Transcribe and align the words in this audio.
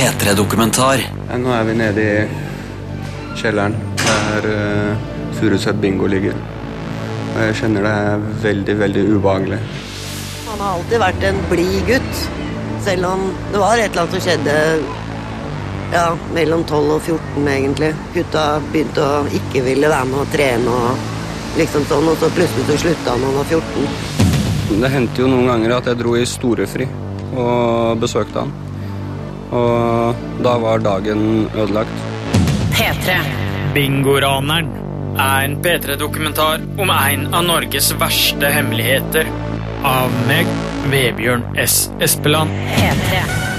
P3-dokumentar. 0.00 1.02
Nå 1.36 1.50
er 1.52 1.64
vi 1.68 1.72
nede 1.76 2.02
i 2.02 3.32
kjelleren 3.36 3.74
der 4.00 4.46
uh, 4.48 5.02
Furuset 5.36 5.76
bingo 5.76 6.06
ligger. 6.08 6.38
Og 7.34 7.36
jeg 7.42 7.58
kjenner 7.58 7.84
det 7.84 7.90
er 8.06 8.22
veldig, 8.44 8.76
veldig 8.80 9.02
ubehagelig. 9.10 9.58
Han 10.46 10.62
har 10.64 10.78
alltid 10.78 11.02
vært 11.02 11.26
en 11.28 11.42
blid 11.50 11.76
gutt. 11.90 12.22
Selv 12.86 13.10
om 13.10 13.26
det 13.50 13.60
var 13.60 13.74
et 13.82 13.90
eller 13.90 14.06
annet 14.06 14.16
som 14.16 14.24
skjedde 14.24 14.56
ja, 15.92 16.06
mellom 16.32 16.64
12 16.64 16.94
og 16.96 17.04
14, 17.04 17.52
egentlig. 17.58 17.92
Gutta 18.16 18.46
begynte 18.70 19.04
å 19.04 19.20
ikke 19.42 19.66
ville 19.68 19.92
være 19.92 20.10
med 20.14 20.22
å 20.22 20.26
trene 20.32 20.78
og 20.78 21.60
liksom 21.60 21.84
sånn, 21.92 22.08
og 22.08 22.16
så 22.24 22.32
plutselig 22.38 22.70
så 22.70 22.80
slutta 22.86 23.18
han 23.18 23.28
da 23.28 23.34
han 23.34 23.38
var 23.42 23.52
14. 23.52 24.80
Det 24.80 24.94
hendte 24.96 25.26
jo 25.26 25.28
noen 25.28 25.52
ganger 25.52 25.76
at 25.76 25.92
jeg 25.92 26.00
dro 26.00 26.16
i 26.16 26.24
storefri 26.24 26.88
og 27.36 28.00
besøkte 28.00 28.46
han. 28.46 28.58
Og 29.50 30.24
da 30.44 30.54
var 30.62 30.82
dagen 30.84 31.48
ødelagt. 31.54 32.06
P3. 32.76 33.18
Bingoraneren 33.74 34.70
er 35.18 35.44
en 35.44 35.58
P3-dokumentar 35.62 36.62
om 36.78 36.90
en 36.94 37.28
av 37.34 37.46
Norges 37.48 37.90
verste 38.00 38.50
hemmeligheter. 38.54 39.30
Av 39.86 40.14
meg, 40.28 40.48
Vebjørn 40.92 41.44
S. 41.58 41.88
Espeland. 42.00 42.54
P3. 42.78 43.49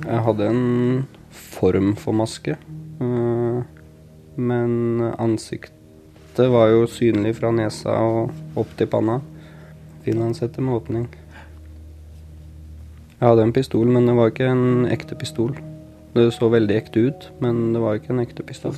Jeg 0.00 0.24
hadde 0.24 0.46
en 0.48 1.06
form 1.30 1.94
for 1.96 2.16
maske. 2.16 2.56
eh, 3.00 3.62
Men 4.36 5.12
ansiktet 5.18 6.48
var 6.48 6.70
jo 6.70 6.86
synlig 6.88 7.36
fra 7.36 7.50
nesa 7.52 7.90
og 8.00 8.30
opp 8.56 8.76
til 8.78 8.86
panna. 8.86 9.20
Finlandshette 10.04 10.62
med 10.64 10.74
åpning. 10.74 11.08
Jeg 13.20 13.28
hadde 13.28 13.42
en 13.42 13.52
pistol, 13.52 13.86
men 13.86 14.06
det 14.06 14.16
var 14.16 14.32
ikke 14.32 14.48
en 14.50 14.86
ekte 14.90 15.14
pistol. 15.14 15.52
Det 16.14 16.32
så 16.32 16.48
veldig 16.48 16.74
ekte 16.76 17.06
ut, 17.06 17.30
men 17.40 17.72
det 17.72 17.80
var 17.80 17.94
ikke 17.94 18.10
en 18.10 18.20
ekte 18.24 18.42
pistol. 18.42 18.74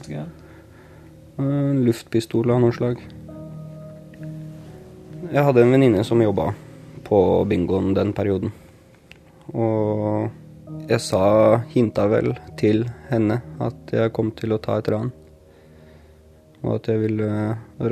En 1.39 1.85
luftpistol 1.87 2.51
av 2.51 2.61
noe 2.61 2.75
slag. 2.75 3.01
Jeg 5.33 5.45
hadde 5.45 5.63
en 5.63 5.73
venninne 5.73 6.05
som 6.05 6.21
jobba 6.21 6.53
på 7.07 7.19
bingoen 7.49 7.95
den 7.95 8.13
perioden. 8.13 8.53
Og 9.55 10.29
jeg 10.89 11.01
sa, 11.01 11.25
hinta 11.73 12.07
vel 12.11 12.35
til 12.61 12.85
henne 13.11 13.41
at 13.63 13.93
jeg 13.95 14.13
kom 14.17 14.33
til 14.37 14.55
å 14.55 14.61
ta 14.63 14.79
et 14.81 14.89
ran. 14.93 15.13
Og 16.65 16.77
at 16.79 16.89
jeg 16.89 17.03
ville 17.03 17.29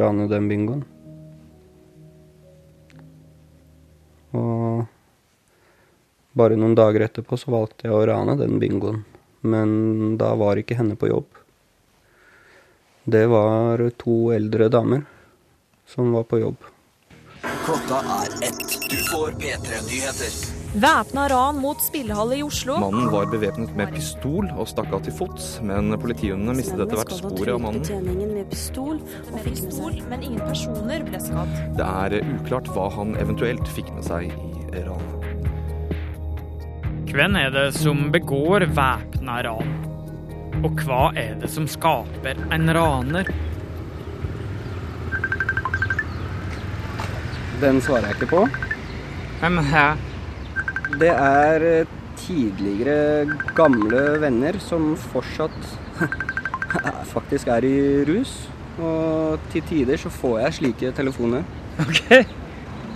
rane 0.01 0.29
den 0.31 0.49
bingoen. 0.51 0.83
Og 4.37 4.85
bare 6.33 6.57
noen 6.57 6.77
dager 6.77 7.05
etterpå 7.09 7.37
så 7.41 7.53
valgte 7.53 7.89
jeg 7.89 7.97
å 7.97 8.07
rane 8.09 8.37
den 8.41 8.61
bingoen. 8.63 9.03
Men 9.43 10.17
da 10.21 10.33
var 10.39 10.61
ikke 10.61 10.79
henne 10.79 10.97
på 10.97 11.11
jobb. 11.11 11.29
Det 13.05 13.27
var 13.27 13.83
to 13.99 14.31
eldre 14.33 14.71
damer 14.71 15.05
som 15.91 16.13
var 16.15 16.29
på 16.31 16.39
jobb. 16.45 16.71
Klokka 17.43 18.01
er 18.23 18.43
ett. 18.49 18.67
Du 18.89 18.99
får 19.11 19.39
P3-nyheter. 19.43 20.62
Væpna 20.73 21.29
ran 21.29 21.59
mot 21.61 21.81
spillehalle 21.85 22.39
i 22.39 22.43
Oslo. 22.43 22.79
Mannen 22.81 23.11
var 23.13 23.27
bevæpnet 23.29 23.75
med 23.77 23.91
pistol 23.93 24.47
og 24.57 24.65
stakk 24.71 24.89
av 24.97 25.03
til 25.05 25.13
fots, 25.13 25.59
men 25.69 25.93
politihundene 26.01 26.55
mistet 26.57 26.81
etter 26.81 26.97
hvert 26.97 27.11
sporet 27.13 27.51
av 27.53 27.59
mannen. 27.61 27.83
Med 28.33 28.47
pistol, 28.49 29.03
med 29.35 29.45
pistol, 29.45 29.99
men 30.09 30.23
ingen 30.25 30.41
personer 30.41 31.05
ble 31.05 31.19
skadd. 31.21 31.51
Det 31.77 31.85
er 31.85 32.17
uklart 32.23 32.71
hva 32.73 32.87
han 32.95 33.13
eventuelt 33.21 33.69
fikk 33.69 33.91
med 33.93 34.07
seg 34.07 34.33
i 34.33 34.81
ranet. 34.87 35.27
Hvem 37.13 37.37
er 37.37 37.53
det 37.53 37.67
som 37.77 38.07
begår 38.15 38.65
væpna 38.73 39.43
ran? 39.45 39.75
Og 40.65 40.81
hva 40.87 41.03
er 41.21 41.35
det 41.43 41.51
som 41.53 41.67
skaper 41.69 42.41
en 42.49 42.73
raner? 42.73 43.29
Den 47.61 47.85
svarer 47.85 48.09
jeg 48.09 48.23
ikke 48.23 48.31
på. 48.33 48.47
Hvem 49.43 49.61
er 49.67 50.01
Det 51.01 51.11
er 51.13 51.67
eh, 51.67 51.93
tidligere 52.21 53.27
gamle 53.57 54.03
venner 54.23 54.59
som 54.61 54.93
fortsatt 55.13 55.57
faktisk 57.15 57.49
er 57.53 57.67
i 57.67 57.77
rus. 58.09 58.35
Og 58.81 59.41
til 59.53 59.65
tider 59.69 60.01
så 60.01 60.13
får 60.13 60.39
jeg 60.45 60.59
slike 60.59 60.93
telefoner. 60.97 61.45
Ok. 61.83 62.03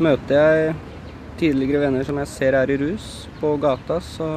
Møter 0.00 0.36
jeg 0.36 0.74
tidligere 1.40 1.86
venner 1.86 2.04
som 2.04 2.18
jeg 2.20 2.32
ser 2.32 2.56
er 2.56 2.72
i 2.72 2.78
rus 2.80 3.26
på 3.40 3.54
gata, 3.60 3.98
så 4.00 4.28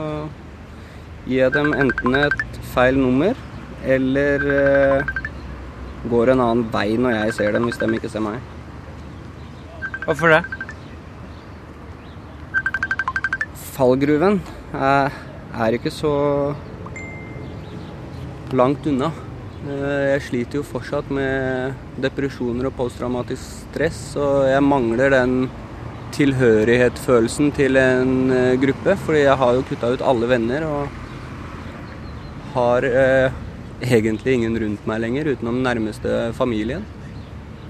gir 1.25 1.45
jeg 1.45 1.55
dem 1.55 1.73
enten 1.75 2.15
et 2.19 2.59
feil 2.73 2.99
nummer 2.99 3.35
eller 3.83 4.45
eh, 4.51 5.11
går 6.11 6.33
en 6.33 6.43
annen 6.43 6.65
vei 6.73 6.93
når 6.99 7.15
jeg 7.15 7.35
ser 7.39 7.55
dem, 7.55 7.67
hvis 7.67 7.79
de 7.79 7.91
ikke 7.95 8.11
ser 8.11 8.23
meg. 8.23 8.39
Hvorfor 10.05 10.35
det? 10.35 10.58
Fallgruven 13.79 14.41
er, 14.75 15.13
er 15.55 15.75
ikke 15.77 15.91
så 15.93 16.09
langt 18.51 18.87
unna. 18.91 19.07
Eh, 19.63 20.05
Jeg 20.11 20.23
sliter 20.25 20.59
jo 20.59 20.65
fortsatt 20.67 21.07
med 21.15 21.77
depresjoner 22.03 22.67
og 22.67 22.75
posttraumatisk 22.75 23.45
stress, 23.69 24.01
og 24.19 24.49
jeg 24.51 24.65
mangler 24.67 25.13
den 25.13 25.35
tilhørighetsfølelsen 26.11 27.53
til 27.55 27.79
en 27.79 28.33
eh, 28.35 28.57
gruppe, 28.59 28.97
fordi 29.05 29.21
jeg 29.23 29.39
har 29.43 29.55
jo 29.55 29.63
kutta 29.69 29.93
ut 29.93 30.03
alle 30.11 30.27
venner 30.27 30.65
og 30.67 30.97
har 32.57 32.87
eh, 32.89 33.37
egentlig 33.85 34.33
ingen 34.41 34.57
rundt 34.59 34.89
meg 34.91 34.99
lenger, 35.05 35.29
utenom 35.37 35.61
den 35.61 35.69
nærmeste 35.69 36.17
familien. 36.35 36.83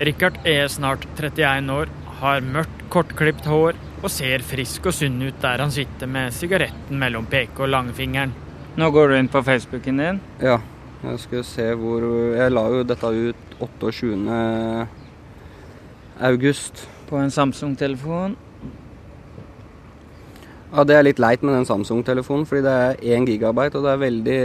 Richard 0.02 0.42
er 0.48 0.66
snart 0.74 1.06
31 1.19 1.69
år, 1.75 1.94
har 2.24 2.42
mørkt, 2.42 2.81
kortklipt 2.90 3.46
hår 3.46 3.78
og 4.00 4.12
ser 4.14 4.44
frisk 4.46 4.88
og 4.90 4.96
sunn 4.96 5.20
ut 5.26 5.40
der 5.42 5.64
han 5.64 5.74
sitter 5.74 6.08
med 6.08 6.34
sigaretten 6.36 7.00
mellom 7.00 7.28
peke- 7.30 7.66
og 7.66 7.72
langfingeren. 7.74 8.32
Nå 8.80 8.92
går 8.96 9.10
du 9.12 9.16
inn 9.18 9.32
på 9.32 9.42
Facebooken 9.44 10.00
din. 10.00 10.20
Ja, 10.40 10.60
jeg 11.04 11.20
skal 11.20 11.44
se 11.48 11.66
hvor 11.76 12.04
Jeg 12.36 12.54
la 12.54 12.68
jo 12.70 12.84
dette 12.84 13.10
ut 13.12 13.58
28. 13.60 14.88
august. 16.30 16.88
På 17.10 17.18
en 17.18 17.32
Samsung-telefon. 17.34 18.36
Ja, 20.70 20.84
det 20.86 20.96
er 20.96 21.08
litt 21.08 21.20
leit 21.20 21.42
med 21.42 21.56
den 21.58 21.66
Samsung-telefonen, 21.66 22.46
fordi 22.46 22.62
det 22.62 22.74
er 22.78 23.00
1 23.18 23.26
gigabyte, 23.31 23.80
og 23.80 23.88
det 23.88 23.94
er 23.96 24.04
veldig 24.04 24.42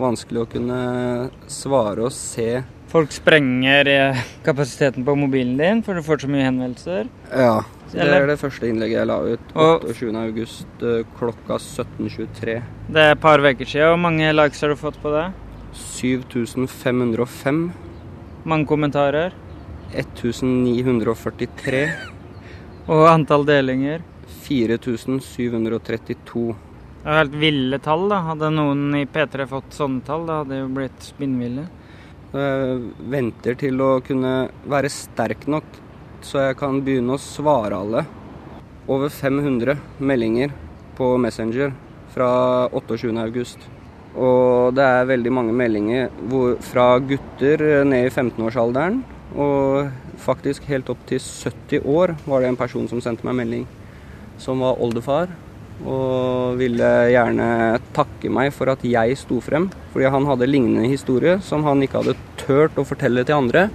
vanskelig 0.00 0.42
å 0.42 0.50
kunne 0.52 0.80
svare 1.48 2.04
og 2.04 2.12
se. 2.12 2.60
Folk 2.90 3.14
sprenger 3.14 3.88
eh, 3.88 4.20
kapasiteten 4.44 5.06
på 5.06 5.14
mobilen 5.16 5.56
din, 5.56 5.82
for 5.86 5.96
du 5.96 6.04
får 6.04 6.24
så 6.24 6.30
mye 6.30 6.44
henvendelser. 6.44 7.08
Ja, 7.32 7.62
det 7.92 8.06
er 8.14 8.26
det 8.30 8.38
første 8.38 8.68
innlegget 8.70 8.98
jeg 9.00 9.06
la 9.10 9.16
ut. 9.20 9.40
Og- 9.54 9.84
28. 9.90 10.16
august 10.22 10.82
eh, 10.82 11.02
klokka 11.18 11.58
17.23. 11.58 12.62
Det 12.90 13.00
er 13.02 13.10
et 13.16 13.20
par 13.20 13.38
uker 13.38 13.64
siden. 13.66 13.88
Hvor 13.90 13.98
mange 13.98 14.32
likes 14.32 14.60
har 14.60 14.68
du 14.68 14.76
fått 14.76 15.00
på 15.02 15.10
det? 15.10 15.32
7505. 15.74 17.72
Mange 18.44 18.66
kommentarer. 18.66 19.32
1943. 19.92 21.92
Og 22.88 23.06
antall 23.10 23.44
delinger. 23.46 24.00
4732. 24.46 26.54
Det 27.00 27.08
er 27.08 27.16
helt 27.22 27.36
ville 27.40 27.78
tall, 27.82 28.08
da. 28.10 28.20
Hadde 28.30 28.50
noen 28.54 28.94
i 28.98 29.04
P3 29.06 29.46
fått 29.48 29.76
sånne 29.76 30.02
tall, 30.04 30.26
da 30.28 30.40
hadde 30.40 30.52
det 30.54 30.60
jo 30.60 30.72
blitt 30.76 31.06
spinnville. 31.06 31.66
Jeg 32.30 32.82
venter 33.10 33.56
til 33.58 33.80
å 33.82 33.94
kunne 34.06 34.34
være 34.70 34.90
sterk 34.92 35.46
nok 35.50 35.64
så 36.26 36.46
jeg 36.48 36.58
kan 36.60 36.80
begynne 36.84 37.16
å 37.16 37.22
svare 37.22 37.76
alle. 37.76 38.04
Over 38.90 39.12
500 39.12 39.76
meldinger 40.02 40.52
på 40.98 41.14
Messenger 41.20 41.72
fra 42.14 42.30
28. 42.72 43.12
august. 43.22 43.62
Og 44.18 44.74
det 44.74 44.84
er 44.84 45.10
veldig 45.10 45.32
mange 45.32 45.54
meldinger 45.54 46.08
hvor, 46.28 46.56
fra 46.64 46.92
gutter 46.98 47.84
ned 47.86 48.08
i 48.08 48.12
15-årsalderen. 48.12 49.02
Og 49.38 49.90
faktisk 50.20 50.66
helt 50.70 50.90
opp 50.90 51.04
til 51.08 51.22
70 51.22 51.86
år 51.86 52.16
var 52.26 52.42
det 52.42 52.50
en 52.50 52.58
person 52.58 52.88
som 52.90 53.02
sendte 53.02 53.26
meg 53.28 53.38
melding. 53.42 53.68
Som 54.42 54.64
var 54.64 54.80
oldefar. 54.82 55.30
Og 55.80 56.58
ville 56.60 56.88
gjerne 57.14 57.78
takke 57.96 58.32
meg 58.32 58.50
for 58.52 58.72
at 58.72 58.82
jeg 58.84 59.16
sto 59.20 59.38
frem. 59.44 59.70
Fordi 59.94 60.10
han 60.10 60.26
hadde 60.28 60.50
lignende 60.50 60.90
historie 60.90 61.38
som 61.46 61.64
han 61.68 61.86
ikke 61.86 62.02
hadde 62.02 62.18
turt 62.42 62.80
å 62.80 62.88
fortelle 62.88 63.24
til 63.24 63.38
andre. 63.38 63.68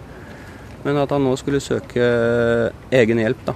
Men 0.86 1.02
at 1.02 1.12
han 1.12 1.26
nå 1.26 1.34
skulle 1.42 1.64
søke 1.64 2.06
egen 2.94 3.22
hjelp, 3.22 3.42
da. 3.48 3.56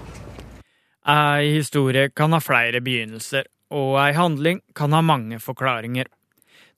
Ei 1.10 1.54
historie 1.56 2.10
kan 2.10 2.34
ha 2.36 2.42
flere 2.42 2.82
begynnelser, 2.86 3.46
og 3.74 4.00
ei 4.02 4.12
handling 4.18 4.64
kan 4.76 4.94
ha 4.94 5.02
mange 5.06 5.40
forklaringer. 5.42 6.10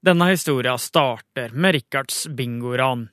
Denne 0.04 0.32
historia 0.32 0.76
starter 0.82 1.54
med 1.54 1.76
Rikards 1.78 2.26
bingoran, 2.36 3.08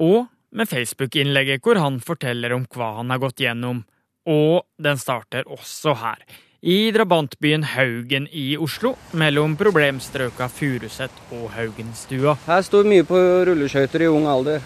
og 0.00 0.28
med 0.54 0.68
Facebook-innlegget 0.70 1.64
hvor 1.64 1.80
han 1.82 2.00
forteller 2.00 2.54
om 2.56 2.66
hva 2.72 2.94
han 3.00 3.10
har 3.12 3.20
gått 3.22 3.42
gjennom. 3.44 3.82
Og 4.28 4.64
den 4.80 5.00
starter 5.00 5.48
også 5.48 5.96
her, 5.98 6.22
i 6.60 6.90
drabantbyen 6.94 7.64
Haugen 7.74 8.28
i 8.32 8.56
Oslo, 8.56 8.94
mellom 9.12 9.56
problemstrøka 9.60 10.48
Furuset 10.52 11.22
og 11.36 11.50
Haugenstua. 11.56 12.36
Her 12.46 12.64
står 12.66 12.88
mye 12.88 13.06
på 13.08 13.20
rulleskøyter 13.48 14.04
i 14.06 14.10
ung 14.12 14.28
alder. 14.30 14.64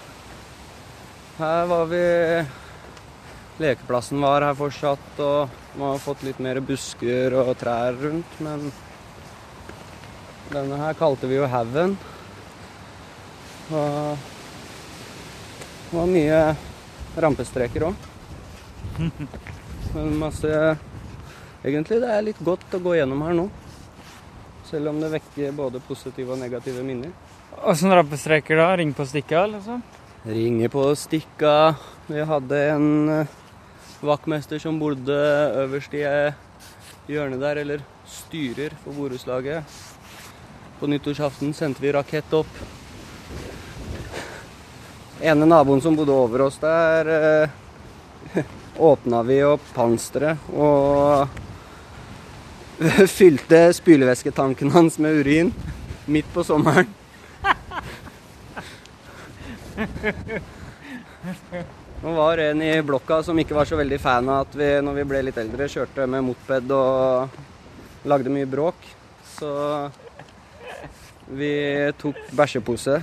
Her 1.43 1.67
var 1.67 1.87
vi 1.91 2.45
Lekeplassen 3.59 4.21
var 4.23 4.45
her 4.47 4.55
fortsatt, 4.55 5.19
og 5.19 5.49
man 5.75 5.89
har 5.91 6.03
fått 6.03 6.21
litt 6.23 6.39
mer 6.39 6.61
busker 6.63 7.35
og 7.35 7.57
trær 7.59 7.97
rundt, 7.99 8.37
men 8.39 8.69
denne 10.53 10.77
her 10.79 10.95
kalte 11.01 11.27
vi 11.27 11.41
jo 11.41 11.49
Haugen. 11.51 11.97
Og 13.75 14.23
det 15.91 15.97
var 15.97 16.13
mye 16.13 16.39
rampestreker 17.25 17.89
òg. 17.89 18.07
Men 19.97 20.15
masse 20.21 20.53
Egentlig 21.63 21.99
det 22.03 22.11
er 22.11 22.23
litt 22.27 22.39
godt 22.43 22.75
å 22.75 22.81
gå 22.83 22.95
gjennom 23.01 23.25
her 23.27 23.35
nå. 23.39 23.49
Selv 24.71 24.93
om 24.93 25.03
det 25.03 25.11
vekker 25.17 25.59
både 25.59 25.83
positive 25.89 26.37
og 26.37 26.41
negative 26.43 26.87
minner. 26.87 27.11
Åssen 27.67 27.95
rampestreker 27.95 28.63
da? 28.63 28.71
Ring 28.79 28.95
på 28.95 29.07
stikka, 29.11 29.45
liksom? 29.57 29.83
Ringe 30.25 30.69
på 30.69 30.97
stikka. 30.97 31.75
Vi 32.07 32.23
hadde 32.23 32.59
en 32.71 33.09
uh, 33.09 33.27
vaktmester 34.01 34.59
som 34.63 34.79
bodde 34.79 35.17
øverst 35.65 35.95
i 35.99 36.05
uh, 36.07 36.37
hjørnet 37.11 37.43
der, 37.43 37.59
eller 37.65 37.83
styrer 38.07 38.77
for 38.85 38.95
borettslaget. 38.95 39.67
På 40.79 40.87
nyttårsaften 40.87 41.51
sendte 41.59 41.83
vi 41.83 41.91
rakett 41.91 42.39
opp. 42.39 42.63
Ene 45.19 45.51
naboen 45.51 45.83
som 45.83 45.99
bodde 45.99 46.15
over 46.15 46.47
oss 46.47 46.63
der, 46.63 47.11
uh, 48.39 48.47
åpna 48.79 49.27
vi 49.27 49.43
opp 49.43 49.75
panseret 49.75 50.39
og 50.55 51.27
fylte 53.19 53.73
spylevæsketanken 53.75 54.71
hans 54.71 55.03
med 55.03 55.19
urin 55.19 55.55
midt 56.07 56.31
på 56.31 56.47
sommeren. 56.47 57.02
Nå 62.03 62.13
var 62.17 62.39
en 62.43 62.63
i 62.63 62.83
blokka 62.83 63.23
som 63.23 63.39
ikke 63.39 63.55
var 63.55 63.69
så 63.69 63.79
veldig 63.79 63.99
fan 64.03 64.29
av 64.29 64.47
at 64.47 64.57
vi 64.59 64.69
når 64.83 64.97
vi 64.97 65.05
ble 65.13 65.21
litt 65.29 65.39
eldre, 65.39 65.69
kjørte 65.71 66.07
med 66.11 66.25
moped 66.27 66.73
og 66.75 67.29
lagde 68.11 68.33
mye 68.35 68.49
bråk. 68.51 68.89
Så 69.37 69.51
vi 71.33 71.53
tok 72.03 72.19
bæsjepose, 72.35 72.99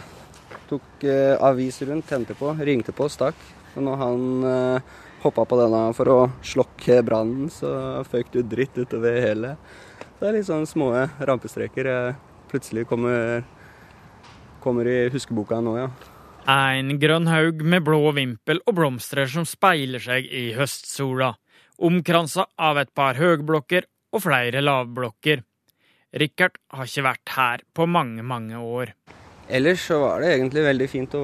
tok 0.69 1.05
eh, 1.07 1.35
avis 1.47 1.79
rundt, 1.87 2.09
tente 2.09 2.35
på, 2.37 2.51
ringte 2.59 2.91
på, 2.95 3.07
stakk. 3.09 3.39
Og 3.77 3.85
når 3.85 4.01
han 4.03 4.49
eh, 4.51 4.97
hoppa 5.23 5.45
på 5.47 5.59
denne 5.59 5.81
for 5.95 6.11
å 6.11 6.19
slokke 6.45 6.99
brannen, 7.05 7.47
så 7.53 8.03
føk 8.11 8.33
du 8.35 8.41
dritt 8.43 8.77
utover 8.77 9.21
hele. 9.23 9.55
Det 10.19 10.27
er 10.27 10.35
litt 10.35 10.49
sånn 10.49 10.67
små 10.67 10.91
rampestreker 11.23 11.87
jeg 11.87 12.15
plutselig 12.51 12.83
kommer, 12.89 13.43
kommer 14.63 14.87
i 14.89 15.01
huskeboka 15.13 15.61
nå, 15.63 15.77
ja. 15.79 15.91
En 16.49 16.95
grønn 16.97 17.27
haug 17.29 17.59
med 17.61 17.83
blå 17.85 17.99
vimpel 18.17 18.57
og 18.65 18.79
blomster 18.79 19.27
som 19.29 19.45
speiler 19.45 20.01
seg 20.01 20.25
i 20.33 20.47
høstsola, 20.57 21.35
omkransa 21.85 22.47
av 22.57 22.79
et 22.81 22.89
par 22.95 23.19
høgblokker 23.19 23.85
og 24.15 24.23
flere 24.23 24.63
lavblokker. 24.63 25.43
Richard 26.17 26.57
har 26.73 26.89
ikke 26.89 27.05
vært 27.05 27.33
her 27.35 27.65
på 27.75 27.85
mange, 27.85 28.25
mange 28.25 28.57
år. 28.57 28.95
Ellers 29.49 29.83
så 29.91 29.99
var 30.01 30.23
det 30.23 30.31
egentlig 30.39 30.65
veldig 30.65 30.87
fint 30.89 31.19
å 31.19 31.21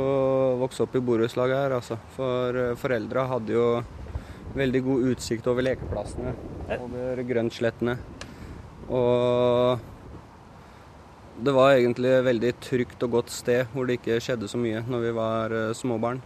vokse 0.62 0.86
opp 0.86 0.94
i 0.98 1.02
borettslaget 1.08 1.58
her, 1.58 1.76
altså. 1.80 1.98
For 2.14 2.62
eh, 2.62 2.78
foreldra 2.78 3.26
hadde 3.32 3.58
jo 3.58 3.66
veldig 4.56 4.84
god 4.86 5.10
utsikt 5.16 5.50
over 5.50 5.66
lekeplassene, 5.66 6.36
over 6.78 7.26
grøntslettene. 7.26 7.98
Og 8.94 9.95
det 11.38 11.52
var 11.52 11.74
egentlig 11.74 12.12
et 12.16 12.24
veldig 12.24 12.52
trygt 12.64 13.02
og 13.04 13.18
godt 13.18 13.32
sted 13.34 13.68
hvor 13.74 13.88
det 13.88 13.98
ikke 14.00 14.22
skjedde 14.24 14.48
så 14.48 14.60
mye 14.60 14.84
når 14.88 15.04
vi 15.04 15.12
var 15.18 15.56
uh, 15.56 15.74
småbarn. 15.76 16.22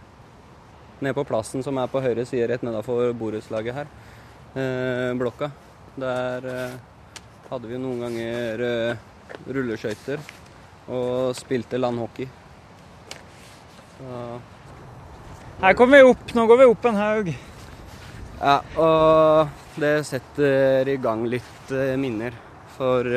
Nede 1.00 1.16
på 1.16 1.24
plassen 1.26 1.64
som 1.66 1.78
er 1.80 1.90
på 1.90 2.02
høyre 2.04 2.26
side 2.28 2.46
rett 2.50 2.62
nedafor 2.62 3.10
borettslaget 3.18 3.74
her, 3.74 3.90
uh, 4.54 5.10
blokka, 5.18 5.50
der 5.98 6.46
uh, 6.46 6.76
hadde 7.50 7.70
vi 7.70 7.80
noen 7.82 8.04
ganger 8.04 8.62
rulleskøyter 9.50 10.20
og 10.90 11.32
spilte 11.38 11.80
landhockey. 11.80 12.28
Så 13.96 14.20
Her 15.60 15.74
kommer 15.78 15.98
vi 15.98 16.12
opp. 16.12 16.30
Nå 16.36 16.44
går 16.46 16.60
vi 16.60 16.68
opp 16.70 16.86
en 16.86 17.00
haug. 17.00 17.32
Ja, 18.38 18.54
og 18.78 19.80
det 19.82 19.92
setter 20.06 20.88
i 20.88 20.96
gang 21.02 21.26
litt 21.26 21.74
minner. 21.98 22.38
For 22.76 23.10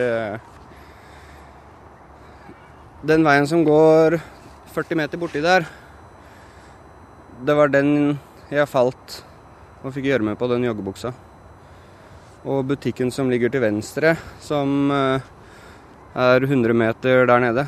den 3.04 3.26
veien 3.26 3.48
som 3.48 3.66
går 3.68 4.16
40 4.72 4.96
meter 4.96 5.20
borti 5.20 5.42
der, 5.44 5.66
det 7.44 7.56
var 7.58 7.72
den 7.72 8.16
jeg 8.54 8.70
falt 8.72 9.20
og 9.84 9.92
fikk 9.92 10.08
gjøre 10.08 10.24
med 10.24 10.40
på 10.40 10.48
den 10.48 10.64
joggebuksa. 10.64 11.12
Og 12.48 12.64
butikken 12.68 13.12
som 13.12 13.30
ligger 13.32 13.52
til 13.52 13.64
venstre, 13.64 14.16
som 14.44 14.92
eh, 14.92 15.26
er 16.16 16.48
100 16.48 16.76
meter 16.76 17.26
der 17.28 17.44
nede. 17.44 17.66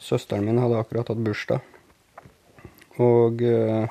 Søsteren 0.00 0.44
min 0.48 0.60
hadde 0.60 0.80
akkurat 0.80 1.08
hatt 1.12 1.20
bursdag. 1.24 1.60
Og 2.96 3.42
uh, 3.44 3.84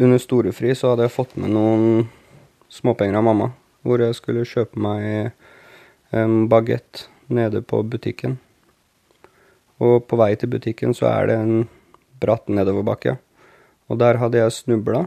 under 0.00 0.20
storefri 0.22 0.70
så 0.76 0.92
hadde 0.92 1.04
jeg 1.04 1.12
fått 1.12 1.34
med 1.36 1.52
noen 1.52 2.06
småpenger 2.72 3.18
av 3.18 3.26
mamma. 3.26 3.50
Hvor 3.84 4.00
jeg 4.00 4.16
skulle 4.16 4.46
kjøpe 4.48 4.80
meg 4.80 5.34
en 6.16 6.46
bagett 6.48 7.08
nede 7.28 7.62
på 7.62 7.82
butikken. 7.82 8.38
Og 9.78 10.06
på 10.10 10.18
vei 10.18 10.32
til 10.36 10.50
butikken 10.50 10.94
så 10.96 11.08
er 11.10 11.30
det 11.30 11.36
en 11.38 11.68
bratt 12.20 12.48
nedoverbakke. 12.50 13.18
Og 13.88 14.00
der 14.00 14.18
hadde 14.20 14.40
jeg 14.40 14.56
snubla 14.56 15.06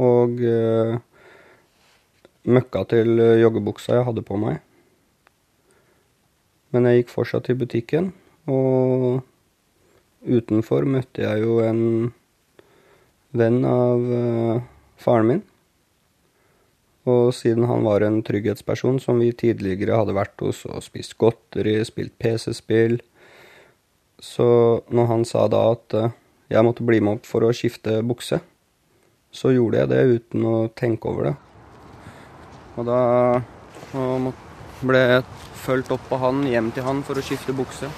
og 0.00 0.40
uh, 0.40 0.94
møkka 2.44 2.84
til 2.90 3.20
joggebuksa 3.40 3.98
jeg 3.98 4.08
hadde 4.08 4.24
på 4.26 4.38
meg. 4.40 4.60
Men 6.74 6.88
jeg 6.88 7.04
gikk 7.04 7.12
fortsatt 7.14 7.46
til 7.46 7.58
butikken, 7.60 8.10
og 8.50 9.22
utenfor 10.26 10.86
møtte 10.90 11.22
jeg 11.22 11.44
jo 11.44 11.60
en 11.62 12.10
venn 13.34 13.60
av 13.68 14.02
uh, 14.02 14.62
faren 14.98 15.30
min. 15.30 15.44
Og 17.10 17.34
siden 17.36 17.66
han 17.68 17.84
var 17.84 18.04
en 18.04 18.22
trygghetsperson 18.24 18.96
som 19.02 19.18
vi 19.20 19.32
tidligere 19.36 19.98
hadde 20.00 20.16
vært 20.16 20.40
hos 20.40 20.62
og 20.68 20.80
spist 20.84 21.18
godteri, 21.20 21.76
spilt 21.84 22.14
PC-spill, 22.20 23.00
så 24.24 24.46
når 24.88 25.10
han 25.10 25.24
sa 25.28 25.44
da 25.52 25.66
at 25.74 25.96
eh, 25.98 26.14
jeg 26.48 26.64
måtte 26.64 26.86
bli 26.86 27.00
med 27.04 27.18
opp 27.18 27.28
for 27.28 27.44
å 27.44 27.52
skifte 27.52 27.98
bukse, 28.06 28.38
så 29.34 29.52
gjorde 29.52 29.82
jeg 29.82 29.90
det 29.90 30.02
uten 30.14 30.46
å 30.48 30.56
tenke 30.72 31.10
over 31.10 31.28
det. 31.28 31.34
Og 32.78 32.88
da 32.88 33.00
ble 34.84 35.02
jeg 35.02 35.26
fulgt 35.64 35.92
opp 35.94 36.12
av 36.14 36.22
han 36.28 36.44
hjem 36.48 36.70
til 36.74 36.86
han 36.86 37.02
for 37.06 37.20
å 37.20 37.24
skifte 37.24 37.54
bukse. 37.56 37.90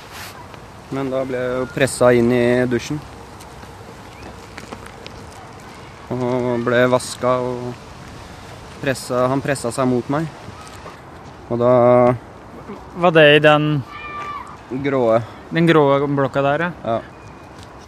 Men 0.94 1.10
da 1.10 1.22
ble 1.26 1.38
jeg 1.40 1.60
jo 1.60 1.68
pressa 1.74 2.12
inn 2.14 2.30
i 2.34 2.44
dusjen. 2.70 2.98
Og 6.14 6.62
ble 6.66 6.84
vaska 6.90 7.32
og 7.42 7.85
pressa, 8.80 9.26
han 9.30 9.42
pressa 9.44 9.72
seg 9.74 9.88
mot 9.90 10.08
meg. 10.12 10.28
Og 11.50 11.60
da 11.60 11.72
Var 12.96 13.12
det 13.14 13.26
i 13.36 13.42
den 13.44 13.82
Gråe. 14.82 15.20
Den 15.50 15.66
grå 15.66 16.06
blokka 16.10 16.42
der, 16.42 16.64
ja? 16.66 16.70
Ja. 16.82 16.96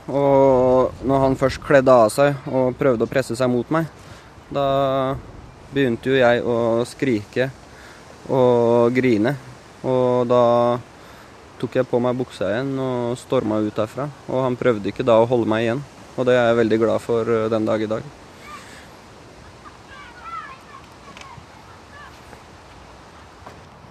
Og 0.09 1.02
når 1.04 1.25
han 1.25 1.37
først 1.37 1.61
kledde 1.61 1.92
av 1.92 2.12
seg 2.14 2.47
og 2.47 2.76
prøvde 2.78 3.04
å 3.04 3.11
presse 3.11 3.35
seg 3.37 3.50
mot 3.50 3.66
meg, 3.75 3.88
da 4.49 5.16
begynte 5.75 6.12
jo 6.12 6.21
jeg 6.21 6.45
å 6.47 6.87
skrike 6.88 7.50
og 8.30 8.95
grine. 8.95 9.35
Og 9.83 10.30
da 10.30 10.45
tok 11.59 11.80
jeg 11.80 11.90
på 11.90 12.00
meg 12.02 12.16
buksa 12.18 12.52
igjen 12.52 12.73
og 12.80 13.18
storma 13.18 13.59
ut 13.61 13.75
derfra. 13.75 14.07
Og 14.30 14.47
han 14.47 14.57
prøvde 14.59 14.92
ikke 14.92 15.07
da 15.07 15.18
å 15.21 15.28
holde 15.28 15.50
meg 15.50 15.66
igjen. 15.66 15.83
Og 16.16 16.26
det 16.26 16.38
er 16.38 16.49
jeg 16.50 16.61
veldig 16.62 16.80
glad 16.83 17.02
for 17.02 17.28
eh, 17.30 17.50
den 17.50 17.66
dag 17.66 17.83
i 17.83 17.90
dag. 17.90 18.07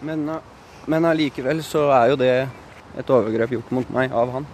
Men, 0.01 0.29
men 0.85 1.05
allikevel 1.09 1.63
så 1.65 1.87
er 1.95 2.11
jo 2.11 2.19
det 2.19 2.33
et 2.97 3.09
overgrep 3.13 3.55
gjort 3.57 3.71
mot 3.75 3.89
meg 3.93 4.13
av 4.15 4.33
han. 4.35 4.47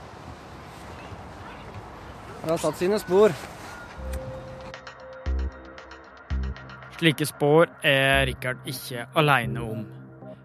Det 2.43 2.51
har 2.51 2.59
satt 2.59 2.79
sine 2.79 2.99
spor. 2.99 3.35
Slike 6.99 7.27
spor 7.27 7.71
er 7.83 8.25
Richard 8.27 8.63
ikke 8.69 9.07
aleine 9.19 9.63
om. 9.63 9.85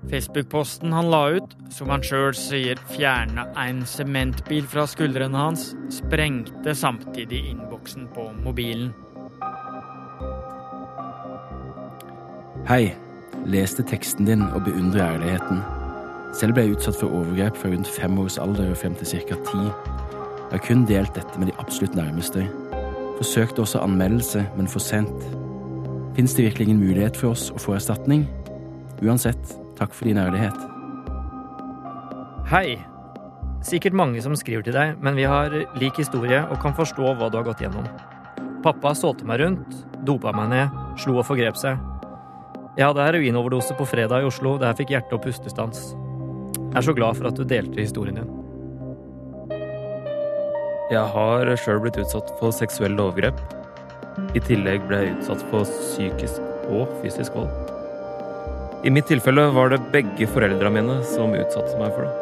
Facebook-posten 0.09 0.95
han 0.95 1.11
la 1.11 1.25
ut, 1.37 1.57
som 1.75 1.91
han 1.93 2.05
sjøl 2.07 2.31
sier 2.39 2.79
fjerna 2.93 3.49
en 3.59 3.83
sementbil 3.87 4.67
fra 4.71 4.87
skuldrene 4.89 5.39
hans, 5.39 5.73
sprengte 5.93 6.75
samtidig 6.75 7.43
innboksen 7.51 8.07
på 8.15 8.31
mobilen. 8.45 8.95
Hei. 12.69 12.95
Leste 13.49 13.81
teksten 13.81 14.27
din 14.29 14.43
og 14.43 14.67
beundrer 14.67 15.15
ærligheten. 15.15 15.63
Selv 16.37 16.53
ble 16.53 16.67
jeg 16.67 16.75
utsatt 16.77 16.99
for 17.01 17.15
overgrep 17.17 17.57
fra 17.57 17.71
rundt 17.73 17.89
fem 17.89 18.19
års 18.21 18.37
alder 18.37 18.75
og 18.75 18.77
frem 18.77 18.97
til 18.99 19.09
ca. 19.09 19.39
ti. 19.47 19.63
Jeg 19.63 20.53
har 20.53 20.65
kun 20.67 20.85
delt 20.85 21.15
dette 21.17 21.41
med 21.41 21.49
de 21.49 21.57
absolutt 21.59 21.97
nærmeste. 21.97 22.45
Forsøkte 23.17 23.65
også 23.65 23.81
anmeldelse, 23.81 24.45
men 24.57 24.69
for 24.69 24.85
sent. 24.85 25.25
Fins 26.17 26.35
det 26.35 26.45
virkelig 26.45 26.69
ingen 26.69 26.85
mulighet 26.85 27.17
for 27.17 27.33
oss 27.33 27.49
å 27.51 27.57
få 27.57 27.79
erstatning? 27.79 28.29
Uansett, 29.01 29.57
takk 29.81 29.97
for 29.97 30.05
din 30.05 30.21
ærlighet. 30.21 30.61
Hei. 32.53 32.77
Sikkert 33.65 33.97
mange 33.97 34.21
som 34.23 34.37
skriver 34.37 34.63
til 34.63 34.77
deg, 34.77 35.01
men 35.01 35.17
vi 35.17 35.25
har 35.25 35.57
lik 35.81 35.97
historie 35.97 36.45
og 36.45 36.61
kan 36.61 36.77
forstå 36.77 37.17
hva 37.17 37.33
du 37.33 37.41
har 37.41 37.49
gått 37.49 37.65
gjennom. 37.65 37.89
Pappa 38.63 38.93
sålte 38.95 39.25
meg 39.25 39.41
rundt, 39.41 39.87
dopa 40.05 40.37
meg 40.37 40.53
ned, 40.53 40.83
slo 41.01 41.17
og 41.23 41.27
forgrep 41.27 41.57
seg. 41.57 41.81
Jeg 42.79 42.87
hadde 42.87 43.03
heroinoverdose 43.03 43.75
på 43.75 43.85
fredag 43.91 44.23
i 44.23 44.27
Oslo 44.29 44.53
da 44.55 44.69
jeg 44.69 44.85
fikk 44.85 44.93
hjerte- 44.93 45.17
og 45.17 45.25
pustestans. 45.25 45.81
Jeg 46.55 46.77
er 46.79 46.85
så 46.87 46.93
glad 46.95 47.17
for 47.19 47.27
at 47.27 47.35
du 47.35 47.43
delte 47.43 47.81
historien 47.83 48.21
din. 48.21 48.29
Jeg 50.93 51.03
har 51.11 51.51
sjøl 51.59 51.81
blitt 51.83 51.99
utsatt 51.99 52.29
for 52.39 52.55
seksuelle 52.55 53.03
overgrep. 53.03 53.41
I 54.39 54.43
tillegg 54.47 54.85
ble 54.87 55.01
jeg 55.01 55.17
utsatt 55.17 55.43
for 55.51 55.67
psykisk 55.67 56.39
og 56.71 56.93
fysisk 57.03 57.35
vold. 57.35 57.51
I 58.87 58.93
mitt 58.95 59.11
tilfelle 59.11 59.49
var 59.57 59.73
det 59.73 59.81
begge 59.91 60.29
foreldra 60.31 60.71
mine 60.71 61.01
som 61.09 61.35
utsatte 61.35 61.81
meg 61.81 61.91
for 61.97 62.07
det. 62.07 62.13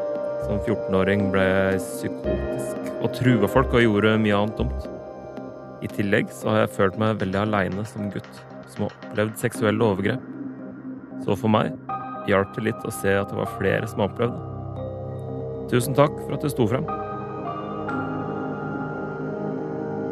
Som 0.47 0.63
14-åring 0.63 1.27
ble 1.35 1.45
jeg 1.45 1.83
psykotisk 1.85 3.03
og 3.03 3.13
trua 3.19 3.51
folk 3.59 3.77
og 3.77 3.85
gjorde 3.85 4.15
mye 4.25 4.41
annet 4.41 4.63
dumt. 4.63 4.89
I 5.85 5.93
tillegg 5.93 6.33
så 6.33 6.55
har 6.55 6.65
jeg 6.65 6.73
følt 6.79 6.97
meg 7.05 7.21
veldig 7.21 7.43
aleine 7.43 7.85
som 7.93 8.09
gutt 8.09 8.41
som 8.73 8.87
har 8.87 8.97
opplevd 8.97 9.37
seksuelle 9.45 9.85
overgrep. 9.85 10.33
Så 11.25 11.37
for 11.39 11.53
meg 11.53 11.73
hjalp 12.27 12.53
det 12.57 12.69
litt 12.69 12.87
å 12.87 12.93
se 12.95 13.15
at 13.17 13.31
det 13.31 13.39
var 13.39 13.57
flere 13.57 13.89
som 13.91 14.05
opplevde 14.07 14.37
det. 14.37 14.53
Tusen 15.71 15.97
takk 15.99 16.15
for 16.23 16.37
at 16.37 16.45
du 16.45 16.51
sto 16.53 16.67
frem. 16.71 16.87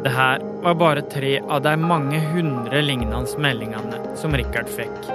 Det 0.05 0.11
her 0.13 0.43
var 0.61 0.75
bare 0.77 1.01
tre 1.09 1.39
av 1.41 1.63
de 1.65 1.71
mange 1.81 2.19
hundre 2.33 2.81
lignende 2.83 3.39
meldingene 3.41 4.01
som 4.19 4.35
Richard 4.37 4.67
fikk. 4.69 5.07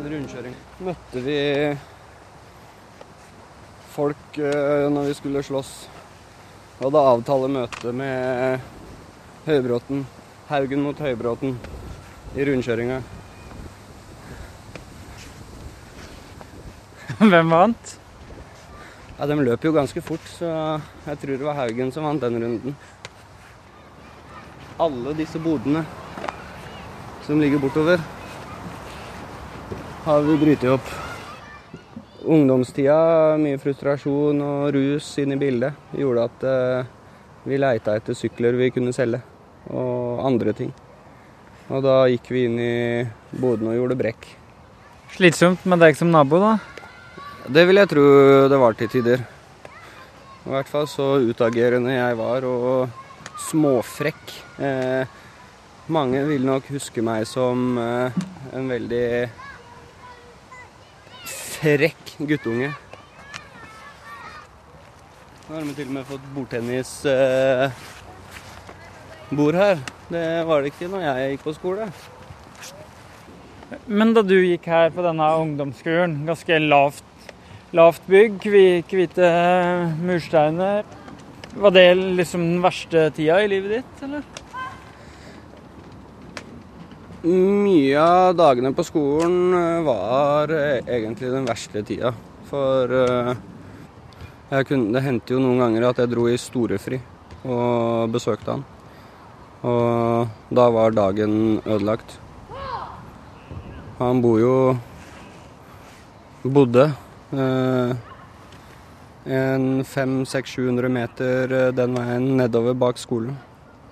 En 0.00 0.08
rundkjøring. 0.10 0.56
Møtte 0.88 1.22
vi 1.28 1.38
folk 3.94 4.40
uh, 4.40 4.88
når 4.92 5.12
vi 5.12 5.16
skulle 5.20 5.44
slåss. 5.46 5.72
Vi 6.78 6.84
hadde 6.88 7.08
avtale 7.14 7.52
møte 7.52 7.94
med 7.96 8.60
Høybråten. 9.46 10.02
Haugen 10.46 10.78
mot 10.78 11.00
Høybråten 11.02 11.56
i 12.38 12.44
rundkjøringa. 12.46 13.00
Hvem 17.32 17.50
vant? 17.50 17.96
Ja, 19.16 19.26
De 19.26 19.38
løp 19.40 19.66
jo 19.66 19.72
ganske 19.74 20.02
fort, 20.06 20.22
så 20.30 20.46
jeg 21.08 21.18
tror 21.18 21.34
det 21.34 21.48
var 21.48 21.58
Haugen 21.58 21.90
som 21.90 22.06
vant 22.06 22.22
den 22.22 22.38
runden. 22.44 22.78
Alle 24.78 25.16
disse 25.18 25.42
bodene 25.42 25.82
som 27.26 27.42
ligger 27.42 27.58
bortover, 27.58 27.98
har 30.06 30.26
vi 30.30 30.40
brytet 30.46 30.70
opp. 30.70 30.96
Ungdomstida, 32.22 33.34
mye 33.42 33.58
frustrasjon 33.58 34.38
og 34.46 34.74
rus 34.78 35.08
inn 35.18 35.34
i 35.34 35.40
bildet, 35.40 35.74
gjorde 35.90 36.30
at 36.30 36.46
eh, 36.46 36.92
vi 37.50 37.58
leita 37.58 37.98
etter 37.98 38.14
sykler 38.14 38.54
vi 38.60 38.70
kunne 38.74 38.94
selge, 38.94 39.24
og 39.70 40.24
andre 40.26 40.54
ting. 40.56 40.72
Og 41.66 41.82
da 41.82 42.04
gikk 42.10 42.30
vi 42.30 42.44
inn 42.46 42.58
i 42.62 43.06
boden 43.34 43.70
og 43.72 43.78
gjorde 43.78 43.98
brekk. 43.98 44.28
Slitsomt 45.16 45.64
med 45.66 45.80
deg 45.82 45.96
som 45.98 46.12
nabo, 46.12 46.38
da? 46.42 46.56
Det 47.46 47.64
vil 47.66 47.78
jeg 47.80 47.90
tro 47.90 48.04
det 48.50 48.58
var 48.60 48.76
til 48.78 48.90
tider. 48.90 49.24
I 50.46 50.52
hvert 50.54 50.70
fall 50.70 50.86
så 50.90 51.16
utagerende 51.26 51.94
jeg 51.94 52.18
var, 52.18 52.46
og 52.46 52.86
småfrekk. 53.48 54.34
Eh, 54.62 55.16
mange 55.90 56.22
vil 56.28 56.46
nok 56.46 56.70
huske 56.74 57.02
meg 57.02 57.26
som 57.30 57.78
eh, 57.78 58.22
en 58.54 58.70
veldig 58.70 59.08
frekk 61.26 62.16
guttunge. 62.30 62.70
Nå 65.46 65.54
har 65.54 65.66
vi 65.66 65.76
til 65.78 65.90
og 65.90 65.94
med 65.98 66.08
fått 66.08 66.32
bordtennis. 66.34 66.96
eh, 67.06 67.70
her. 69.30 69.80
Det 70.08 70.46
var 70.46 70.62
det 70.62 70.72
ikke 70.72 70.88
når 70.88 71.02
jeg 71.02 71.30
gikk 71.30 71.44
på 71.44 71.54
skole. 71.54 71.88
Men 73.86 74.14
da 74.14 74.22
du 74.22 74.36
gikk 74.38 74.66
her 74.70 74.90
på 74.94 75.02
denne 75.02 75.26
ungdomsskolen, 75.40 76.20
ganske 76.26 76.58
lavt, 76.62 77.02
lavt 77.74 78.02
bygg, 78.06 78.38
hvite 78.86 79.30
mursteiner 79.98 80.84
Var 81.56 81.70
det 81.70 81.96
liksom 81.96 82.40
den 82.40 82.62
verste 82.62 83.10
tida 83.16 83.40
i 83.42 83.48
livet 83.48 83.78
ditt, 83.78 84.02
eller? 84.04 84.22
Mye 87.26 87.96
av 87.98 88.36
dagene 88.36 88.70
på 88.76 88.84
skolen 88.86 89.54
eh, 89.56 89.80
var 89.82 90.52
eh, 90.52 90.84
egentlig 90.84 91.32
den 91.32 91.48
verste 91.48 91.82
tida. 91.82 92.12
For 92.46 92.92
eh, 92.92 93.32
jeg 94.52 94.68
kunne, 94.68 94.92
det 94.94 95.02
hendte 95.02 95.34
jo 95.34 95.40
noen 95.42 95.64
ganger 95.64 95.88
at 95.88 96.04
jeg 96.04 96.12
dro 96.12 96.28
i 96.30 96.36
storefri 96.38 97.00
og 97.48 98.12
besøkte 98.14 98.52
han. 98.52 98.66
Og 99.66 100.54
da 100.54 100.66
var 100.70 100.94
dagen 100.94 101.58
ødelagt. 101.64 102.18
Han 103.98 104.20
bor 104.22 104.38
jo 104.38 104.56
Bodde 106.46 106.84
eh, 107.32 107.96
en 109.26 109.64
500-700 109.82 110.90
meter 110.92 111.54
eh, 111.56 111.70
den 111.74 111.96
veien 111.96 112.28
nedover 112.38 112.76
bak 112.78 113.00
skolen. 113.02 113.34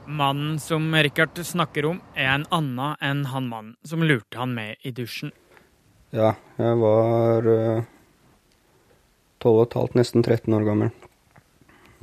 Mannen 0.07 0.61
som 0.63 0.93
Richard 0.95 1.41
snakker 1.43 1.89
om, 1.89 1.99
er 2.15 2.29
en 2.35 2.45
annen 2.55 3.01
enn 3.03 3.25
han 3.33 3.49
mannen 3.51 3.75
som 3.83 4.05
lurte 4.07 4.39
han 4.39 4.55
med 4.55 4.77
i 4.87 4.93
dusjen. 4.95 5.33
Ja, 6.15 6.37
jeg 6.61 6.79
var 6.79 7.49
eh, 7.51 7.89
12 9.43 9.51
og 9.51 9.65
et 9.65 9.79
halvt, 9.81 9.99
nesten 9.99 10.23
13 10.23 10.55
år 10.55 10.69
gammel. 10.69 10.95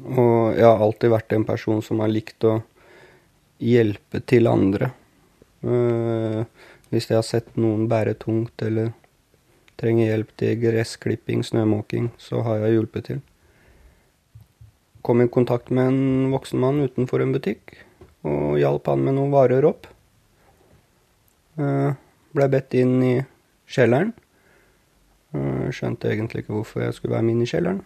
Og 0.01 0.57
jeg 0.57 0.65
har 0.65 0.81
alltid 0.81 1.13
vært 1.13 1.37
en 1.37 1.47
person 1.47 1.79
som 1.85 2.01
har 2.03 2.11
likt 2.11 2.43
å 2.43 2.57
hjelpe 3.61 4.21
til 4.27 4.49
andre. 4.49 4.91
Uh, 5.61 6.43
hvis 6.91 7.07
jeg 7.09 7.19
har 7.19 7.27
sett 7.27 7.53
noen 7.61 7.85
bære 7.91 8.17
tungt 8.19 8.61
eller 8.65 8.91
trenger 9.79 10.09
hjelp 10.09 10.33
til 10.37 10.57
gressklipping, 10.61 11.43
snømåking, 11.45 12.11
så 12.21 12.41
har 12.45 12.65
jeg 12.65 12.77
hjulpet 12.77 13.07
til. 13.07 13.21
Kom 15.05 15.21
i 15.23 15.29
kontakt 15.31 15.71
med 15.73 15.93
en 15.93 16.33
voksen 16.33 16.61
mann 16.61 16.83
utenfor 16.83 17.23
en 17.23 17.33
butikk 17.33 17.77
og 18.27 18.59
hjalp 18.61 18.89
han 18.91 19.05
med 19.05 19.17
noen 19.17 19.33
varer 19.33 19.65
opp. 19.65 19.87
Uh, 21.57 21.93
Blei 22.31 22.47
bedt 22.51 22.75
inn 22.79 22.99
i 23.03 23.15
kjelleren. 23.71 24.13
Uh, 25.35 25.71
Skjønte 25.73 26.11
egentlig 26.11 26.43
ikke 26.43 26.55
hvorfor 26.57 26.85
jeg 26.85 26.97
skulle 26.97 27.15
være 27.15 27.27
med 27.27 27.37
inn 27.37 27.45
i 27.45 27.49
kjelleren. 27.49 27.81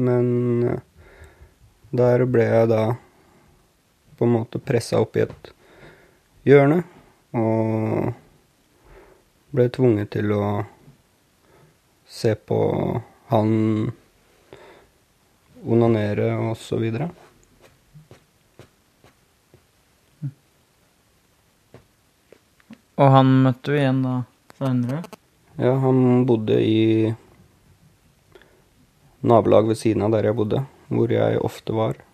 Men 0.00 0.28
eh, 0.64 0.80
der 1.96 2.24
ble 2.30 2.46
jeg 2.46 2.68
da 2.70 2.82
på 4.20 4.26
en 4.28 4.34
måte 4.36 4.60
pressa 4.60 4.98
opp 5.00 5.16
i 5.16 5.22
et 5.24 5.46
hjørne. 6.44 6.82
Og 7.32 8.10
ble 9.56 9.64
tvunget 9.72 10.10
til 10.12 10.34
å 10.36 10.42
se 12.04 12.34
på 12.36 12.58
han 13.30 13.54
onanere 15.64 16.34
og 16.36 16.52
så 16.60 16.76
videre. 16.82 17.08
Og 23.00 23.08
han 23.16 23.32
møtte 23.46 23.72
du 23.72 23.78
igjen 23.78 24.04
da 24.04 24.18
senere? 24.60 25.00
Ja, 25.56 25.72
han 25.80 26.26
bodde 26.28 26.60
i 26.60 27.14
nabolag 29.24 29.72
ved 29.72 29.80
siden 29.80 30.04
av 30.04 30.12
der 30.12 30.28
jeg 30.28 30.36
bodde, 30.36 30.66
hvor 30.92 31.08
jeg 31.08 31.40
ofte 31.40 31.72
var. 31.72 32.04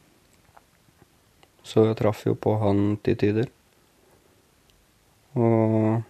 Så 1.66 1.82
jeg 1.88 1.98
traff 1.98 2.22
jo 2.26 2.36
på 2.38 2.54
han 2.62 2.96
til 3.02 3.18
tider. 3.18 3.50
Og 5.36 6.02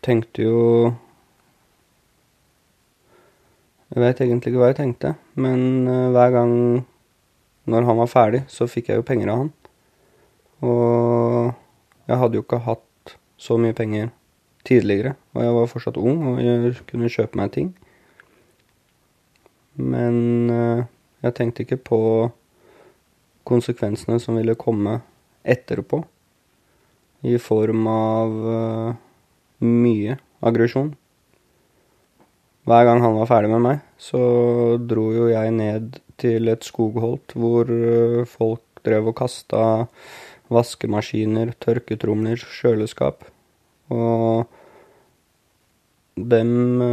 tenkte 0.00 0.46
jo 0.46 0.60
Jeg 3.90 4.04
vet 4.04 4.20
egentlig 4.22 4.52
ikke 4.52 4.60
hva 4.62 4.68
jeg 4.70 4.76
tenkte, 4.78 5.08
men 5.34 5.88
eh, 5.90 6.12
hver 6.14 6.30
gang 6.30 6.52
når 7.66 7.86
han 7.88 7.98
var 7.98 8.10
ferdig, 8.10 8.44
så 8.46 8.68
fikk 8.70 8.92
jeg 8.92 9.00
jo 9.00 9.06
penger 9.06 9.32
av 9.32 9.40
han. 9.40 9.50
Og 10.62 11.48
jeg 12.06 12.20
hadde 12.20 12.38
jo 12.38 12.44
ikke 12.44 12.60
hatt 12.68 13.16
så 13.34 13.56
mye 13.58 13.74
penger 13.74 14.12
tidligere, 14.68 15.16
og 15.34 15.42
jeg 15.42 15.56
var 15.56 15.70
fortsatt 15.72 15.98
ung 15.98 16.22
og 16.30 16.38
jeg 16.38 16.76
kunne 16.86 17.10
kjøpe 17.10 17.40
meg 17.40 17.50
ting. 17.56 17.72
Men 19.74 20.54
eh, 20.54 20.84
jeg 21.26 21.36
tenkte 21.40 21.66
ikke 21.66 21.82
på 21.90 22.00
konsekvensene 23.50 24.20
som 24.22 24.38
ville 24.38 24.56
komme 24.58 25.00
etterpå, 25.42 26.02
i 27.26 27.36
form 27.42 27.84
av 27.90 28.36
uh, 28.40 28.94
mye 29.60 30.16
aggresjon. 30.40 30.94
Hver 32.68 32.86
gang 32.86 33.02
han 33.02 33.16
var 33.16 33.28
ferdig 33.28 33.50
med 33.52 33.62
meg, 33.64 33.84
så 34.00 34.20
dro 34.78 35.10
jo 35.12 35.28
jeg 35.30 35.52
ned 35.56 36.00
til 36.20 36.50
et 36.52 36.64
skogholt 36.64 37.32
hvor 37.34 37.70
eh, 37.72 38.28
folk 38.28 38.62
drev 38.84 39.08
og 39.10 39.16
kasta 39.16 39.62
vaskemaskiner, 40.52 41.54
tørketromler, 41.62 42.40
kjøleskap. 42.60 43.24
Og 43.90 44.44
dem 46.20 46.52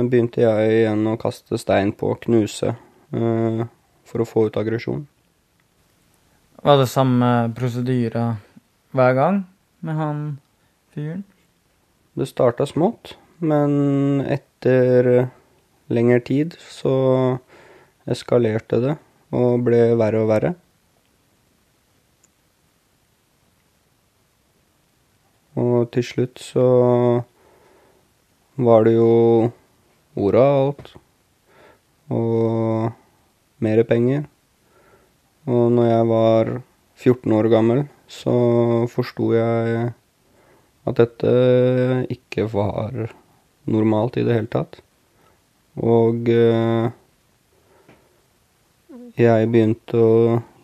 begynte 0.10 0.44
jeg 0.46 0.80
igjen 0.80 1.04
å 1.12 1.18
kaste 1.20 1.60
stein 1.60 1.92
på, 2.00 2.14
knuse, 2.24 2.74
eh, 3.12 3.64
for 4.08 4.24
å 4.24 4.30
få 4.30 4.48
ut 4.48 4.60
aggresjon. 4.60 5.04
Var 6.66 6.80
det 6.80 6.88
samme 6.90 7.28
prosedyre 7.54 8.22
hver 8.98 9.14
gang 9.14 9.44
med 9.86 9.96
han 9.96 10.22
fyren? 10.90 11.24
Det 12.18 12.26
starta 12.26 12.66
smått, 12.66 13.14
men 13.38 14.24
etter 14.26 15.28
lengre 15.94 16.18
tid 16.26 16.56
så 16.58 16.94
eskalerte 18.10 18.80
det 18.82 18.96
og 19.38 19.68
ble 19.68 19.82
verre 20.00 20.24
og 20.24 20.32
verre. 20.32 20.52
Og 25.62 25.92
til 25.94 26.06
slutt 26.06 26.42
så 26.42 26.66
var 28.58 28.88
det 28.90 28.96
jo 28.96 29.52
orda 30.18 30.48
alt. 30.64 30.90
Og 32.10 32.90
mer 33.62 33.84
penger. 33.90 34.26
Og 35.48 35.72
når 35.72 35.88
jeg 35.88 36.08
var 36.10 36.50
14 36.98 37.36
år 37.38 37.48
gammel, 37.52 37.86
så 38.12 38.34
forsto 38.92 39.32
jeg 39.36 39.92
at 40.88 41.00
dette 41.00 41.32
ikke 42.12 42.48
var 42.52 43.08
normalt 43.68 44.18
i 44.20 44.26
det 44.28 44.36
hele 44.36 44.52
tatt. 44.52 44.80
Og 45.78 46.30
eh, 46.32 46.90
jeg 49.18 49.50
begynte 49.54 50.02
å 50.02 50.18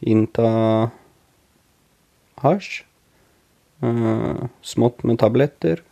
innta 0.04 0.50
hasj. 2.44 2.84
Eh, 3.84 4.44
smått 4.64 5.04
med 5.08 5.20
tabletter. 5.24 5.84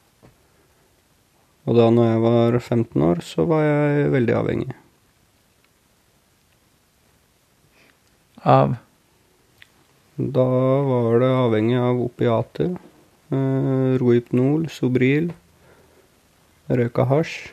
Og 1.68 1.78
da 1.78 1.92
når 1.94 2.08
jeg 2.10 2.22
var 2.28 2.60
15 2.60 3.10
år, 3.12 3.24
så 3.24 3.46
var 3.48 3.68
jeg 3.68 4.14
veldig 4.16 4.40
avhengig. 4.40 4.81
Av? 8.42 8.76
Da 10.18 10.46
var 10.82 11.20
det 11.20 11.28
avhengig 11.30 11.78
av 11.78 12.00
opiater. 12.02 12.72
Eh, 13.30 13.92
Rohypnol, 14.02 14.66
Sobril. 14.70 15.30
Røyka 16.66 17.06
hasj. 17.06 17.52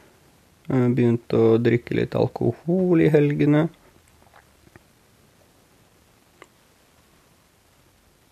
Eh, 0.73 0.88
begynte 0.88 1.37
å 1.37 1.61
drikke 1.61 1.92
litt 1.92 2.16
alkohol 2.16 3.04
i 3.04 3.11
helgene. 3.12 3.66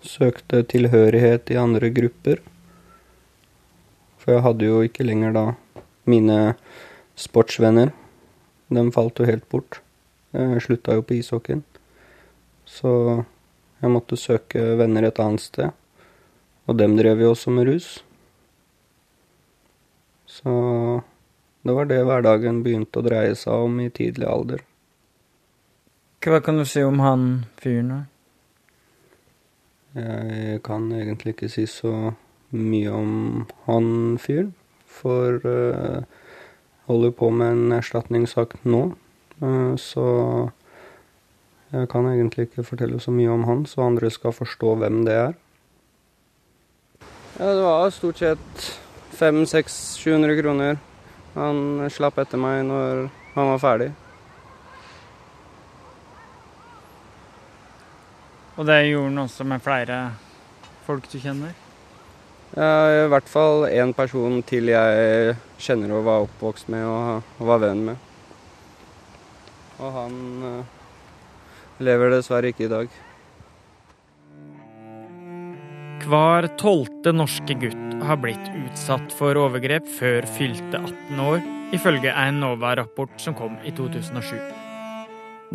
Søkte 0.01 0.65
tilhørighet 0.65 1.53
i 1.53 1.61
andre 1.61 1.93
grupper. 1.93 2.41
For 4.17 4.33
jeg 4.33 4.47
hadde 4.49 4.73
jo 4.73 4.81
ikke 4.81 5.05
lenger 5.05 5.37
da 5.37 5.47
mine 6.09 6.41
sportsvenner. 7.21 7.93
De 8.73 8.91
falt 8.97 9.21
jo 9.21 9.29
helt 9.29 9.49
bort. 9.53 9.83
Jeg 10.33 10.65
slutta 10.65 10.97
jo 10.97 11.05
på 11.05 11.21
ishockeyen. 11.21 11.67
Så 12.77 12.93
jeg 13.81 13.93
måtte 13.93 14.19
søke 14.21 14.63
venner 14.81 15.09
et 15.09 15.21
annet 15.23 15.45
sted. 15.45 15.73
Og 16.67 16.77
dem 16.79 16.97
drev 16.99 17.23
jo 17.23 17.33
også 17.33 17.53
med 17.55 17.69
rus. 17.71 17.91
Så 20.27 20.53
det 21.67 21.75
var 21.75 21.89
det 21.89 22.03
hverdagen 22.05 22.63
begynte 22.65 23.01
å 23.01 23.07
dreie 23.07 23.37
seg 23.39 23.69
om 23.69 23.79
i 23.83 23.89
tidlig 23.95 24.29
alder. 24.29 24.61
Hva 26.27 26.41
kan 26.43 26.59
du 26.59 26.65
si 26.67 26.83
om 26.83 26.99
han 27.05 27.47
fyren, 27.63 27.91
her? 27.95 28.07
Jeg 29.97 30.61
kan 30.67 30.91
egentlig 30.93 31.37
ikke 31.37 31.49
si 31.49 31.65
så 31.71 31.93
mye 32.53 32.93
om 32.93 33.13
han 33.65 33.87
fyren, 34.21 34.53
for 34.91 35.39
uh, 35.47 36.03
holder 36.91 37.15
på 37.17 37.31
med 37.33 37.55
en 37.55 37.77
erstatningssak 37.79 38.59
nå. 38.67 38.83
Uh, 39.41 39.73
så 39.81 40.07
jeg 41.73 41.89
kan 41.91 42.07
egentlig 42.07 42.47
ikke 42.47 42.65
fortelle 42.67 43.01
så 43.03 43.11
mye 43.11 43.33
om 43.33 43.45
han, 43.49 43.67
så 43.67 43.87
andre 43.87 44.11
skal 44.11 44.35
forstå 44.37 44.75
hvem 44.83 45.05
det 45.07 45.15
er. 45.15 45.37
Ja, 47.39 47.53
det 47.53 47.63
var 47.63 47.91
stort 47.91 48.19
sett 48.23 48.67
500-700 49.19 50.41
kroner. 50.41 50.79
Han 51.35 51.85
slapp 51.93 52.19
etter 52.23 52.41
meg 52.41 52.63
når 52.69 53.09
han 53.35 53.51
var 53.51 53.61
ferdig. 53.61 53.91
Og 58.57 58.65
det 58.65 58.79
gjorde 58.87 59.11
han 59.11 59.25
også 59.27 59.45
med 59.45 59.61
flere 59.61 59.99
folk 60.87 61.11
du 61.13 61.19
kjenner? 61.21 61.53
Ja, 62.57 63.05
I 63.05 63.09
hvert 63.13 63.29
fall 63.29 63.67
én 63.69 63.93
person 63.93 64.39
til 64.47 64.71
jeg 64.71 65.35
kjenner 65.61 65.93
og 65.99 66.07
var 66.07 66.25
oppvokst 66.25 66.71
med 66.73 66.87
og, 66.89 67.27
og 67.37 67.51
var 67.51 67.61
venn 67.67 67.83
med. 67.91 68.07
Og 69.77 69.93
han 69.93 70.17
uh, 70.41 70.76
lever 71.83 72.15
dessverre 72.15 72.53
ikke 72.53 72.67
i 72.67 72.73
dag. 72.73 72.97
Hver 76.07 76.47
tolvte 76.61 77.11
norske 77.15 77.57
gutt 77.59 77.97
har 78.07 78.21
blitt 78.23 78.53
utsatt 78.61 79.15
for 79.17 79.39
overgrep 79.41 79.89
før 79.97 80.29
fylte 80.37 80.79
18 80.79 81.23
år, 81.25 81.41
ifølge 81.75 82.13
en 82.15 82.39
NOVA-rapport 82.45 83.17
som 83.19 83.35
kom 83.35 83.57
i 83.67 83.73
2007. 83.75 84.37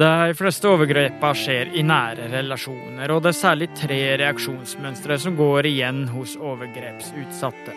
De 0.01 0.33
fleste 0.39 0.67
overgrepene 0.71 1.35
skjer 1.35 1.71
i 1.75 1.83
nære 1.83 2.29
relasjoner, 2.31 3.11
og 3.11 3.23
det 3.23 3.31
er 3.33 3.39
særlig 3.39 3.69
tre 3.75 4.01
reaksjonsmønstre 4.21 5.17
som 5.19 5.35
går 5.39 5.67
igjen 5.67 6.05
hos 6.11 6.37
overgrepsutsatte. 6.39 7.75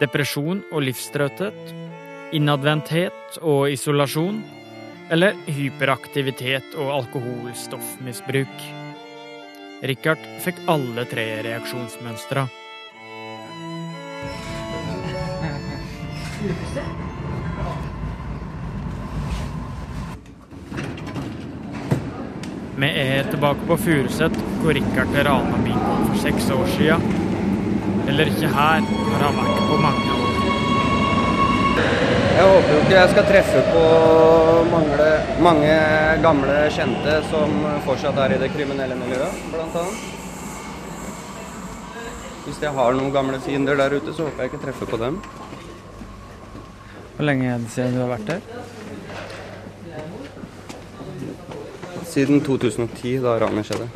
Depresjon 0.00 0.60
og 0.72 0.84
livstrøtthet, 0.84 1.72
innadvendthet 2.36 3.38
og 3.40 3.72
isolasjon, 3.72 4.42
eller 5.10 5.34
hyperaktivitet 5.46 6.74
og 6.78 6.92
alkoholstoffmisbruk. 7.00 8.66
Richard 9.82 10.22
fikk 10.44 10.60
alle 10.70 11.04
tre 11.10 11.26
reaksjonsmønstra. 11.42 12.46
Vi 22.82 22.88
er 22.88 23.28
tilbake 23.30 23.66
på 23.66 23.76
Furuset, 23.76 24.38
hvor 24.62 24.74
Richard 24.74 25.12
rana 25.26 25.58
bilen 25.62 26.06
for 26.08 26.22
seks 26.22 26.50
år 26.50 26.66
sia. 26.76 26.96
Eller 28.08 28.32
ikke 28.32 28.50
her, 28.54 28.80
når 28.82 29.22
han 29.26 29.38
vært 29.38 29.62
på 29.68 29.76
mange 29.84 30.16
år. 30.16 32.11
Jeg 32.32 32.44
håper 32.48 32.70
jo 32.72 32.78
ikke 32.80 32.94
jeg 32.96 33.10
skal 33.12 33.26
treffe 33.28 33.60
på 33.68 33.82
mange, 34.72 35.08
mange 35.44 35.74
gamle 36.24 36.56
kjente 36.72 37.18
som 37.28 37.52
fortsatt 37.84 38.16
er 38.24 38.34
i 38.34 38.38
det 38.40 38.48
kriminelle 38.54 38.96
miljøet, 38.96 39.42
annet. 39.52 40.00
Hvis 42.46 42.58
jeg 42.64 42.72
har 42.74 42.96
noen 42.96 43.12
gamle 43.14 43.38
fiender 43.44 43.76
der 43.78 43.98
ute, 43.98 44.16
så 44.16 44.26
håper 44.26 44.42
jeg 44.42 44.52
ikke 44.52 44.62
treffer 44.64 44.88
på 44.90 44.98
dem. 45.04 45.20
Hvor 47.14 47.28
lenge 47.28 47.52
er 47.52 47.60
det 47.62 47.70
siden 47.76 47.94
du 47.94 48.00
har 48.02 48.10
vært 48.16 48.26
der? 48.32 48.40
Siden 52.08 52.42
2010, 52.44 53.18
da 53.22 53.38
ranet 53.44 53.68
skjedde. 53.68 53.88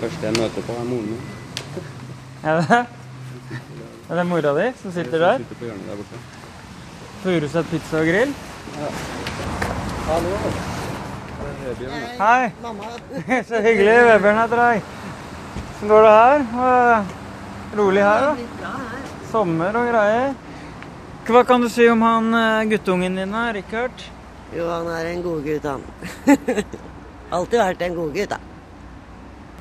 Første 0.00 0.28
jeg 0.30 0.38
møter 0.38 0.62
på, 0.62 0.72
er 0.78 0.92
moren 0.94 1.08
min. 1.12 1.24
Er 2.44 2.62
det? 2.62 2.84
Er 4.10 4.16
det 4.16 4.24
mora 4.28 4.52
di 4.54 4.72
som 4.82 4.92
sitter 4.92 5.18
der? 5.18 5.38
Sitter 5.38 5.60
på 5.60 5.64
hjørnet 5.68 5.90
der 5.90 5.96
borte. 5.96 6.22
Furuset 7.24 7.70
pizza 7.70 8.00
og 8.00 8.08
grill? 8.10 8.32
Ja. 8.78 8.88
Hallo. 10.08 10.32
Vebjørn. 11.64 12.06
Hei. 12.20 12.52
Mamma. 12.62 12.90
Så 13.48 13.60
hyggelig. 13.64 13.94
Vebjørn 14.10 14.40
heter 14.42 14.64
jeg. 14.64 14.82
Hvordan 15.80 15.90
går 15.90 16.02
det 16.06 16.16
her? 16.54 17.04
Rolig 17.76 18.02
her, 18.04 18.26
da? 18.62 18.72
Sommer 19.32 19.76
og 19.80 19.88
greier. 19.90 20.34
Hva 21.24 21.40
kan 21.48 21.64
du 21.64 21.70
si 21.72 21.86
om 21.88 22.02
han 22.04 22.34
eh, 22.36 22.66
guttungen 22.70 23.16
din, 23.16 23.32
da, 23.32 23.46
Richard? 23.56 24.04
Jo, 24.54 24.68
han 24.68 24.90
er 24.92 25.08
en 25.10 25.22
godgutt, 25.24 25.64
han. 25.64 25.82
Alltid 27.34 27.58
vært 27.58 27.82
en 27.86 27.96
god 27.96 28.12
gutt, 28.14 28.34
da. 28.34 28.38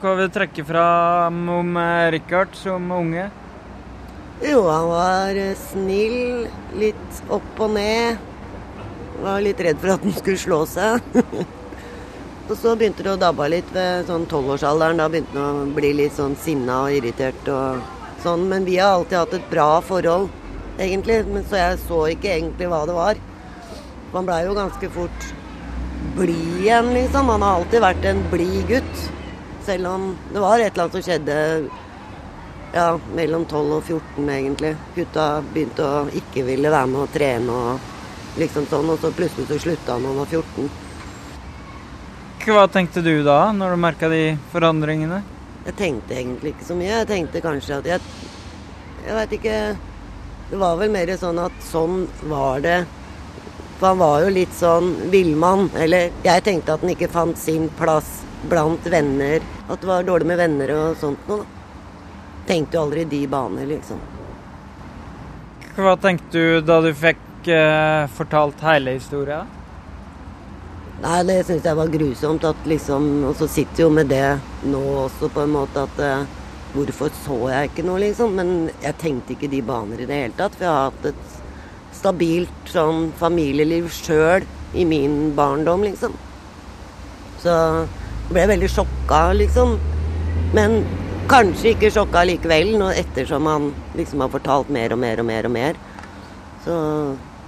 Hva 0.04 0.14
vil 0.18 0.28
du 0.28 0.36
trekke 0.36 0.66
fram 0.68 1.40
om 1.50 1.78
eh, 1.80 2.12
Richard 2.18 2.60
som 2.60 2.92
unge? 2.92 3.30
Jo, 4.44 4.66
han 4.68 4.88
var 4.90 5.38
eh, 5.40 5.56
snill, 5.56 6.48
litt 6.76 7.20
opp 7.32 7.60
og 7.64 7.70
ned. 7.78 8.18
Var 9.24 9.44
litt 9.46 9.62
redd 9.64 9.80
for 9.80 9.94
at 9.94 10.04
han 10.04 10.16
skulle 10.18 10.42
slå 10.42 10.58
seg. 10.68 11.06
og 12.50 12.52
så 12.60 12.74
begynte 12.76 13.06
det 13.06 13.14
å 13.14 13.22
dabbe 13.22 13.48
litt 13.54 13.70
ved 13.72 14.10
sånn 14.10 14.26
tolvårsalderen. 14.28 15.00
Da 15.00 15.08
begynte 15.08 15.40
han 15.40 15.62
å 15.62 15.76
bli 15.78 15.94
litt 15.96 16.18
sånn 16.18 16.36
sinna 16.36 16.82
og 16.90 16.98
irritert 16.98 17.48
og 17.54 17.80
sånn. 18.26 18.44
Men 18.52 18.68
vi 18.68 18.76
har 18.82 18.98
alltid 18.98 19.22
hatt 19.22 19.38
et 19.40 19.48
bra 19.54 19.70
forhold, 19.88 20.28
egentlig. 20.76 21.22
Men 21.30 21.48
så 21.48 21.62
jeg 21.62 21.80
så 21.86 22.02
ikke 22.12 22.34
egentlig 22.36 22.68
hva 22.74 22.82
det 22.90 22.98
var. 23.00 23.24
Man 24.12 24.28
blei 24.28 24.42
jo 24.44 24.58
ganske 24.60 24.92
fort 24.98 25.30
blid 26.18 26.60
igjen, 26.60 26.92
liksom. 26.98 27.32
Han 27.32 27.48
har 27.48 27.62
alltid 27.62 27.86
vært 27.88 28.12
en 28.12 28.20
blid 28.34 28.68
gutt. 28.76 29.08
Selv 29.64 29.88
om 29.88 30.12
det 30.34 30.44
var 30.44 30.60
et 30.60 30.74
eller 30.74 30.90
annet 30.90 31.00
som 31.00 31.08
skjedde 31.08 31.40
ja, 32.74 32.88
mellom 33.16 33.46
12 33.46 33.76
og 33.78 33.84
14, 33.84 34.30
egentlig. 34.30 34.74
Gutta 34.96 35.28
begynte 35.54 35.86
å 35.86 36.06
ikke 36.22 36.46
ville 36.48 36.72
være 36.74 36.90
med 36.90 37.04
å 37.04 37.12
trene 37.14 37.60
og 37.68 38.40
liksom 38.42 38.66
sånn, 38.70 38.90
og 38.90 38.98
så 39.02 39.14
plutselig 39.14 39.46
så 39.50 39.60
slutta 39.62 39.96
han 39.96 40.06
da 40.06 40.10
han 40.10 40.22
var 40.24 40.32
14. 40.32 40.72
Hva 42.44 42.66
tenkte 42.68 43.04
du 43.06 43.14
da, 43.24 43.38
når 43.56 43.76
du 43.76 43.80
merka 43.80 44.10
de 44.12 44.24
forandringene? 44.52 45.22
Jeg 45.64 45.78
tenkte 45.80 46.18
egentlig 46.18 46.56
ikke 46.56 46.68
så 46.68 46.76
mye. 46.76 46.92
Jeg 46.92 47.10
tenkte 47.12 47.44
kanskje 47.44 47.78
at 47.80 47.86
jeg 47.88 48.02
Jeg 49.04 49.16
veit 49.16 49.34
ikke 49.36 49.56
Det 50.50 50.60
var 50.60 50.76
vel 50.80 50.92
mer 50.92 51.12
sånn 51.20 51.40
at 51.40 51.56
sånn 51.64 52.04
var 52.28 52.60
det. 52.64 52.82
For 53.80 53.90
han 53.90 54.02
var 54.02 54.26
jo 54.26 54.34
litt 54.36 54.54
sånn 54.58 54.92
villmann. 55.12 55.70
Eller 55.80 56.12
jeg 56.24 56.44
tenkte 56.44 56.76
at 56.76 56.84
han 56.84 56.92
ikke 56.92 57.12
fant 57.12 57.40
sin 57.40 57.70
plass 57.80 58.22
blant 58.52 58.86
venner. 58.92 59.40
At 59.70 59.80
det 59.80 59.88
var 59.88 60.04
dårlig 60.04 60.28
med 60.34 60.42
venner 60.44 60.76
og 60.76 61.00
sånt 61.00 61.32
noe. 61.32 61.48
Tenkte 62.48 62.78
jo 62.78 62.86
aldri 62.88 63.06
de 63.08 63.24
baner, 63.32 63.68
liksom. 63.70 64.00
Hva 65.74 65.96
tenkte 65.98 66.38
du 66.38 66.62
da 66.62 66.80
du 66.84 66.92
fikk 66.94 67.48
eh, 67.50 68.04
fortalt 68.14 68.62
hele 68.62 68.98
historia? 68.98 69.44
Nei, 71.04 71.20
det 71.28 71.42
syns 71.48 71.66
jeg 71.66 71.80
var 71.80 71.92
grusomt. 71.92 72.46
At 72.48 72.68
liksom, 72.70 73.08
og 73.30 73.36
så 73.40 73.48
sitter 73.52 73.86
jo 73.86 73.92
med 73.92 74.12
det 74.12 74.38
nå 74.70 74.84
også, 75.08 75.32
på 75.34 75.44
en 75.44 75.56
måte 75.56 75.88
at 75.88 76.02
eh, 76.04 76.32
Hvorfor 76.74 77.12
så 77.14 77.36
jeg 77.52 77.70
ikke 77.70 77.84
noe, 77.86 78.00
liksom? 78.02 78.32
Men 78.34 78.48
jeg 78.82 78.98
tenkte 78.98 79.36
ikke 79.36 79.50
de 79.52 79.60
baner 79.62 80.00
i 80.02 80.08
det 80.10 80.16
hele 80.24 80.34
tatt. 80.40 80.56
For 80.58 80.66
jeg 80.66 80.74
har 80.74 80.88
hatt 80.88 81.04
et 81.12 81.36
stabilt 81.94 82.72
sånn 82.72 83.12
familieliv 83.20 83.92
sjøl 83.94 84.42
i 84.74 84.86
min 84.90 85.36
barndom, 85.38 85.86
liksom. 85.86 86.16
Så 87.44 87.54
jeg 87.54 88.32
ble 88.32 88.48
veldig 88.56 88.72
sjokka, 88.74 89.22
liksom. 89.38 89.76
Men 90.58 90.80
kanskje 91.30 91.74
ikke 91.74 91.92
sjokka 91.94 92.24
likevel, 92.28 92.74
nå 92.80 92.90
ettersom 92.98 93.48
han 93.50 93.68
liksom 93.98 94.24
har 94.24 94.32
fortalt 94.34 94.72
mer 94.74 94.96
og 94.96 95.00
mer 95.04 95.22
og 95.24 95.28
mer 95.30 95.50
og 95.50 95.54
mer. 95.56 95.78
Så 96.64 96.74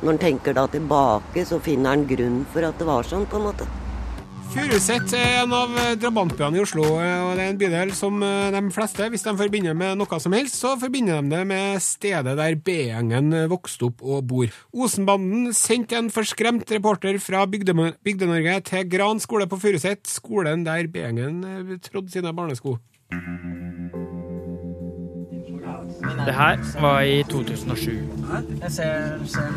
når 0.01 0.11
han 0.11 0.21
tenker 0.21 0.55
da 0.55 0.67
tilbake, 0.71 1.45
så 1.47 1.61
finner 1.63 1.95
han 1.95 2.05
grunn 2.09 2.43
for 2.53 2.67
at 2.67 2.77
det 2.79 2.88
var 2.88 3.07
sånn, 3.07 3.27
på 3.29 3.39
en 3.39 3.49
måte. 3.49 3.67
Furuset 4.55 5.11
er 5.17 5.41
en 5.41 5.51
av 5.51 5.73
drabantbyene 5.99 6.55
i 6.55 6.61
Oslo, 6.63 6.85
og 6.95 7.31
det 7.35 7.43
er 7.43 7.49
en 7.49 7.57
bydel 7.59 7.89
som 7.97 8.21
eh, 8.23 8.53
de 8.55 8.61
fleste, 8.71 9.09
hvis 9.11 9.25
de 9.25 9.33
forbinder 9.35 9.75
med 9.75 9.97
noe 9.99 10.19
som 10.23 10.35
helst, 10.38 10.61
så 10.61 10.77
forbinder 10.79 11.19
de 11.19 11.33
det 11.33 11.41
med 11.49 11.83
stedet 11.83 12.38
der 12.39 12.55
B-gjengen 12.55 13.35
vokste 13.51 13.89
opp 13.89 14.05
og 14.05 14.23
bor. 14.29 14.55
Osenbanden 14.71 15.51
sendte 15.57 15.99
en 15.99 16.07
forskremt 16.13 16.71
reporter 16.71 17.19
fra 17.19 17.43
Bygde-Norge 17.51 18.57
til 18.71 18.88
Gran 18.95 19.19
skole 19.19 19.49
på 19.51 19.59
Furuset, 19.59 20.05
skolen 20.07 20.63
der 20.63 20.88
B-gjengen 20.88 21.43
eh, 21.51 21.79
trådde 21.83 22.15
sine 22.15 22.31
barnesko. 22.31 22.77
Det 26.23 26.34
her 26.36 26.60
var 26.82 27.01
i 27.04 27.23
2007. 27.28 27.91
Jeg 28.62 28.71
ser, 28.71 29.19
ser 29.28 29.49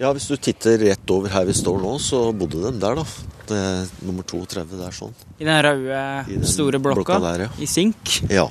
Ja, 0.00 0.10
hvis 0.12 0.26
du 0.28 0.36
titter 0.36 0.78
rett 0.82 1.10
over 1.14 1.32
her 1.32 1.46
vi 1.48 1.54
står 1.56 1.80
nå, 1.80 1.94
så 2.02 2.26
bodde 2.36 2.60
de 2.66 2.72
der, 2.82 3.00
da. 3.00 3.04
Det 3.48 3.56
er 3.60 3.90
nummer 4.04 4.24
32 4.26 4.78
der 4.80 4.94
sånn. 4.96 5.14
I 5.38 5.48
den 5.48 5.58
røde, 5.64 6.04
I 6.28 6.38
den 6.38 6.48
store 6.48 6.80
blokka, 6.82 7.00
blokka 7.00 7.18
der, 7.24 7.46
ja. 7.46 7.50
i 7.60 7.68
sink. 7.68 8.18
Ja. 8.32 8.46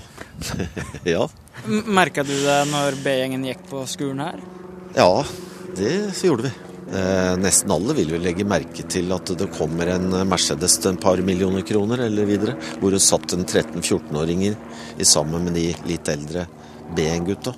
ja. 1.15 1.27
Merka 1.67 2.25
du 2.25 2.33
det 2.33 2.59
når 2.71 2.97
B-gjengen 3.05 3.45
gikk 3.47 3.65
på 3.69 3.85
skolen 3.89 4.21
her? 4.23 4.43
Ja, 4.97 5.09
det 5.77 5.93
gjorde 6.21 6.49
vi. 6.49 6.72
Eh, 6.93 7.35
nesten 7.41 7.71
alle 7.73 7.95
vil 7.97 8.11
jo 8.13 8.19
legge 8.21 8.45
merke 8.45 8.83
til 8.85 9.09
at 9.15 9.31
det 9.39 9.47
kommer 9.55 9.89
en 9.95 10.11
Mercedes 10.29 10.75
til 10.77 10.91
en 10.91 10.99
par 11.01 11.17
millioner 11.25 11.65
kroner 11.65 12.03
eller 12.05 12.27
videre, 12.29 12.53
hvor 12.81 12.93
det 12.93 13.01
satt 13.01 13.33
en 13.33 13.47
13-14-åringer 13.47 14.53
i 15.01 15.07
sammen 15.07 15.47
med 15.47 15.57
de 15.57 15.71
litt 15.89 16.11
eldre 16.13 16.45
B-gutta. 16.93 17.55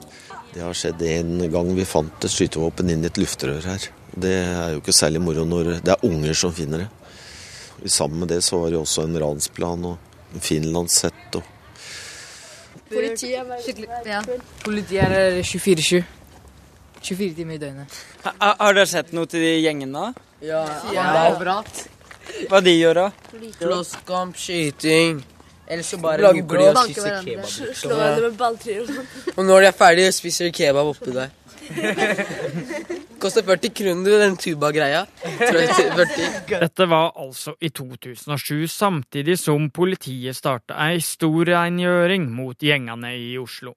Det 0.54 0.64
har 0.64 0.78
skjedd 0.78 1.04
en 1.10 1.50
gang 1.52 1.74
vi 1.76 1.84
fant 1.84 2.24
et 2.24 2.32
skytevåpen 2.32 2.94
inn 2.94 3.04
i 3.04 3.10
et 3.10 3.20
luftrør 3.20 3.66
her. 3.68 3.90
Det 4.16 4.38
er 4.40 4.78
jo 4.78 4.80
ikke 4.80 4.96
særlig 4.96 5.20
moro 5.26 5.44
når 5.44 5.74
det 5.84 5.92
er 5.98 6.08
unger 6.08 6.38
som 6.40 6.56
finner 6.56 6.86
det. 6.86 6.92
I 7.84 7.92
Sammen 7.92 8.24
med 8.24 8.32
det 8.32 8.40
så 8.46 8.62
var 8.62 8.72
det 8.72 8.80
også 8.80 9.04
en 9.04 9.20
ransplan 9.20 9.90
og 9.90 10.32
en 10.32 10.44
finlandshett 10.44 11.36
og 11.42 11.52
Politiet 12.86 13.40
er 13.42 14.08
ja. 14.08 14.20
Politiet 14.64 15.02
er 15.10 15.42
24-7. 15.42 16.04
24 17.06 17.36
timer 17.38 17.56
i 17.60 17.62
døgnet. 17.62 18.00
Ha, 18.26 18.34
har 18.60 18.74
dere 18.78 18.90
sett 18.90 19.14
noe 19.14 19.30
til 19.30 19.44
de 19.46 19.54
gjengene? 19.62 20.08
Ja, 20.42 20.64
Ja. 20.94 21.06
overalt. 21.36 21.86
Hva 22.50 22.60
de 22.66 22.74
gjør 22.74 22.98
da? 22.98 23.08
Slåsskamp, 23.60 24.36
skyting. 24.36 25.22
Eller 25.68 25.84
så 25.86 25.98
bare 26.02 26.34
jubler 26.36 26.60
de 26.62 26.68
og 26.70 26.78
spiser 26.86 27.22
kebab. 27.26 27.46
Slå 27.50 27.96
hverandre 27.98 28.30
med 28.30 28.38
balltrier 28.38 28.82
og 28.84 28.90
sånn. 28.90 29.08
Og 29.38 29.46
når 29.48 29.62
de 29.62 29.68
er 29.72 29.78
ferdige, 29.80 30.12
spiser 30.14 30.50
de 30.50 30.52
kebab 30.54 30.92
oppi 30.92 31.14
der. 31.16 31.32
Koster 33.22 33.42
40 33.48 33.72
kroner, 33.74 34.04
du, 34.06 34.18
den 34.20 34.36
tuba-greia. 34.38 35.06
Tror 35.40 35.62
jeg, 35.62 35.70
40. 35.96 36.60
Dette 36.62 36.88
var 36.92 37.14
altså 37.18 37.56
i 37.64 37.70
2007, 37.74 38.68
samtidig 38.70 39.38
som 39.42 39.70
politiet 39.74 40.38
starta 40.38 40.78
ei 40.90 41.00
stor 41.02 41.46
rengjøring 41.50 42.28
mot 42.36 42.58
gjengene 42.62 43.16
i 43.18 43.32
Oslo. 43.42 43.74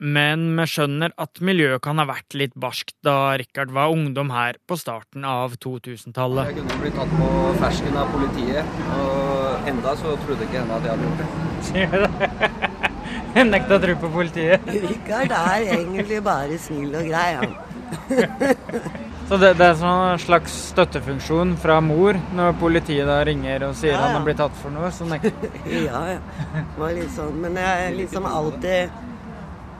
Men 0.00 0.46
vi 0.56 0.64
skjønner 0.64 1.12
at 1.20 1.42
miljøet 1.44 1.82
kan 1.84 2.00
ha 2.00 2.06
vært 2.08 2.32
litt 2.32 2.54
barskt 2.56 2.94
da 3.04 3.36
Rikard 3.36 3.72
var 3.76 3.92
ungdom 3.92 4.30
her 4.32 4.56
på 4.64 4.78
starten 4.80 5.26
av 5.28 5.58
2000-tallet. 5.60 6.48
Jeg 6.48 6.56
kunne 6.62 6.78
blitt 6.80 6.96
tatt 6.96 7.12
på 7.18 7.28
fersken 7.60 7.98
av 8.00 8.14
politiet, 8.14 8.78
og 8.96 9.68
enda 9.68 9.92
så 10.00 10.14
trodde 10.22 10.48
ikke 10.48 10.62
henne 10.62 10.78
at 10.78 10.88
jeg 10.88 10.94
hadde 10.94 11.10
gjort 11.10 11.20
det. 11.20 11.28
Sier 11.68 11.92
du 11.92 11.98
det? 12.00 12.88
Jeg 13.34 13.46
nekta 13.46 13.76
å 13.76 13.82
tro 13.82 13.94
på 14.00 14.08
politiet. 14.10 14.64
Rikard 14.66 15.32
er 15.36 15.68
egentlig 15.76 16.16
bare 16.26 16.56
snill 16.58 16.96
og 16.98 17.06
grei, 17.06 17.28
han. 17.38 17.52
Så 19.30 19.36
det, 19.38 19.52
det 19.60 19.66
er 19.68 19.76
sånn 19.78 20.00
en 20.16 20.18
slags 20.18 20.54
støttefunksjon 20.72 21.52
fra 21.62 21.76
mor 21.84 22.16
når 22.34 22.56
politiet 22.58 23.06
da 23.06 23.20
ringer 23.26 23.68
og 23.68 23.76
sier 23.78 23.92
Ja, 23.92 24.00
ja. 24.00 24.08
han 24.08 24.16
har 24.16 24.24
blitt 24.26 24.40
tatt 24.42 24.56
for 24.58 24.74
noe? 24.74 24.90
Så 24.94 25.06
nekter 25.06 25.54
Ja, 25.86 26.00
ja. 26.16 26.18
Det 26.56 26.80
var 26.80 26.96
litt 26.96 27.12
sånn. 27.14 27.36
Men 27.44 27.60
jeg 27.60 27.94
liksom 28.00 28.26
alltid 28.26 28.90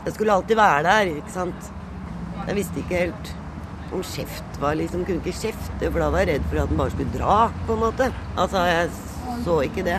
Jeg 0.05 0.15
skulle 0.17 0.33
alltid 0.33 0.57
være 0.57 0.83
der, 0.87 1.13
ikke 1.21 1.35
sant. 1.35 1.71
Jeg 2.47 2.57
visste 2.57 2.81
ikke 2.81 3.05
helt 3.05 3.35
om 3.91 4.03
kjeft 4.07 4.59
var 4.63 4.77
liksom 4.79 5.03
Kunne 5.07 5.23
ikke 5.23 5.35
kjefte, 5.35 5.89
for 5.89 5.99
da 6.03 6.11
var 6.13 6.23
jeg 6.25 6.37
redd 6.37 6.47
for 6.51 6.63
at 6.63 6.71
den 6.71 6.81
bare 6.81 6.95
skulle 6.95 7.15
dra, 7.17 7.39
på 7.67 7.75
en 7.75 7.83
måte. 7.83 8.11
Altså, 8.37 8.63
jeg 8.69 8.91
så 9.45 9.57
ikke 9.67 9.87
det. 9.87 9.99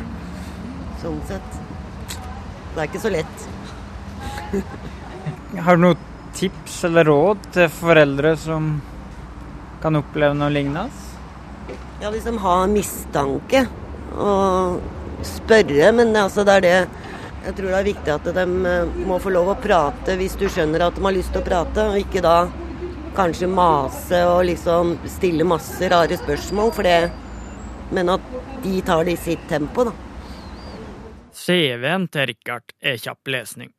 Sånn 1.02 1.20
sett. 1.30 1.60
Det 2.72 2.80
er 2.80 2.88
ikke 2.88 3.04
så 3.04 3.12
lett. 3.12 3.46
Har 5.66 5.78
du 5.78 5.84
noen 5.84 6.08
tips 6.38 6.78
eller 6.88 7.10
råd 7.10 7.50
til 7.58 7.68
foreldre 7.74 8.36
som 8.40 8.74
kan 9.84 10.00
oppleve 10.00 10.38
noe 10.38 10.54
lignende? 10.54 10.88
Ja, 12.02 12.10
liksom 12.10 12.40
ha 12.42 12.56
mistanke, 12.70 13.66
og 14.16 14.80
spørre, 15.26 15.92
men 15.94 16.16
altså 16.18 16.46
det 16.48 16.56
er 16.56 16.66
det 16.66 16.78
Jeg 17.42 17.56
tror 17.58 17.72
det 17.72 17.78
er 17.80 17.88
viktig 17.88 18.12
at 18.14 18.28
de 18.36 18.44
eh, 18.70 18.98
må 19.10 19.18
få 19.22 19.32
lov 19.34 19.50
å 19.50 19.58
prate 19.62 20.14
hvis 20.20 20.36
du 20.38 20.46
skjønner 20.46 20.86
at 20.86 20.98
de 20.98 21.06
har 21.06 21.16
lyst 21.16 21.34
til 21.34 21.42
å 21.42 21.48
prate, 21.48 21.88
og 21.90 21.98
ikke 21.98 22.22
da 22.22 22.36
kanskje 23.18 23.50
mase 23.50 24.22
og 24.30 24.44
liksom 24.48 24.94
stille 25.10 25.48
masse 25.48 25.90
rare 25.90 26.18
spørsmål, 26.22 26.72
for 26.76 26.88
det 26.88 27.12
Men 27.92 28.08
at 28.08 28.22
de 28.64 28.82
tar 28.88 29.04
det 29.04 29.18
i 29.18 29.20
sitt 29.20 29.42
tempo, 29.50 29.84
da. 29.84 29.92
CV-en 31.36 32.06
til 32.08 32.30
Richard 32.30 32.72
er 32.80 32.96
kjapp 32.96 33.28
lesning. 33.28 33.74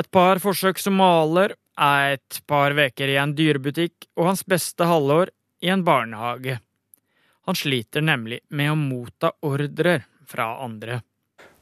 Et 0.00 0.08
par 0.10 0.40
forsøk 0.40 0.80
som 0.80 0.96
maler, 0.96 1.52
er 1.76 2.14
et 2.16 2.38
par 2.48 2.72
veker 2.72 3.12
i 3.12 3.18
en 3.20 3.34
dyrebutikk 3.36 4.08
og 4.16 4.30
hans 4.30 4.44
beste 4.48 4.88
halvår 4.88 5.34
i 5.60 5.68
en 5.68 5.84
barnehage. 5.84 6.56
Han 7.44 7.58
sliter 7.60 8.00
nemlig 8.00 8.40
med 8.48 8.72
å 8.72 8.78
motta 8.80 9.34
ordrer 9.44 10.06
fra 10.24 10.54
andre. 10.64 11.02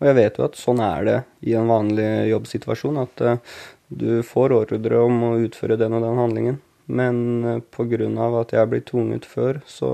Og 0.05 0.11
jeg 0.11 0.17
vet 0.19 0.37
jo 0.37 0.45
at 0.45 0.59
sånn 0.61 0.83
er 0.85 1.05
det 1.09 1.17
i 1.49 1.55
en 1.57 1.71
vanlig 1.71 2.29
jobbsituasjon, 2.29 2.99
at 3.01 3.23
eh, 3.25 3.55
du 3.89 4.21
får 4.21 4.53
ordre 4.53 4.99
om 5.01 5.23
å 5.31 5.31
utføre 5.47 5.79
den 5.81 5.97
og 5.97 6.05
den 6.05 6.21
handlingen. 6.21 6.59
Men 6.85 7.17
pga. 7.41 7.55
på 7.73 7.87
grunn 7.89 8.19
av 8.21 8.37
at 8.43 8.53
jeg 8.53 8.61
er 8.61 8.69
blitt 8.69 8.91
tvunget 8.91 9.25
før, 9.25 9.63
så 9.65 9.89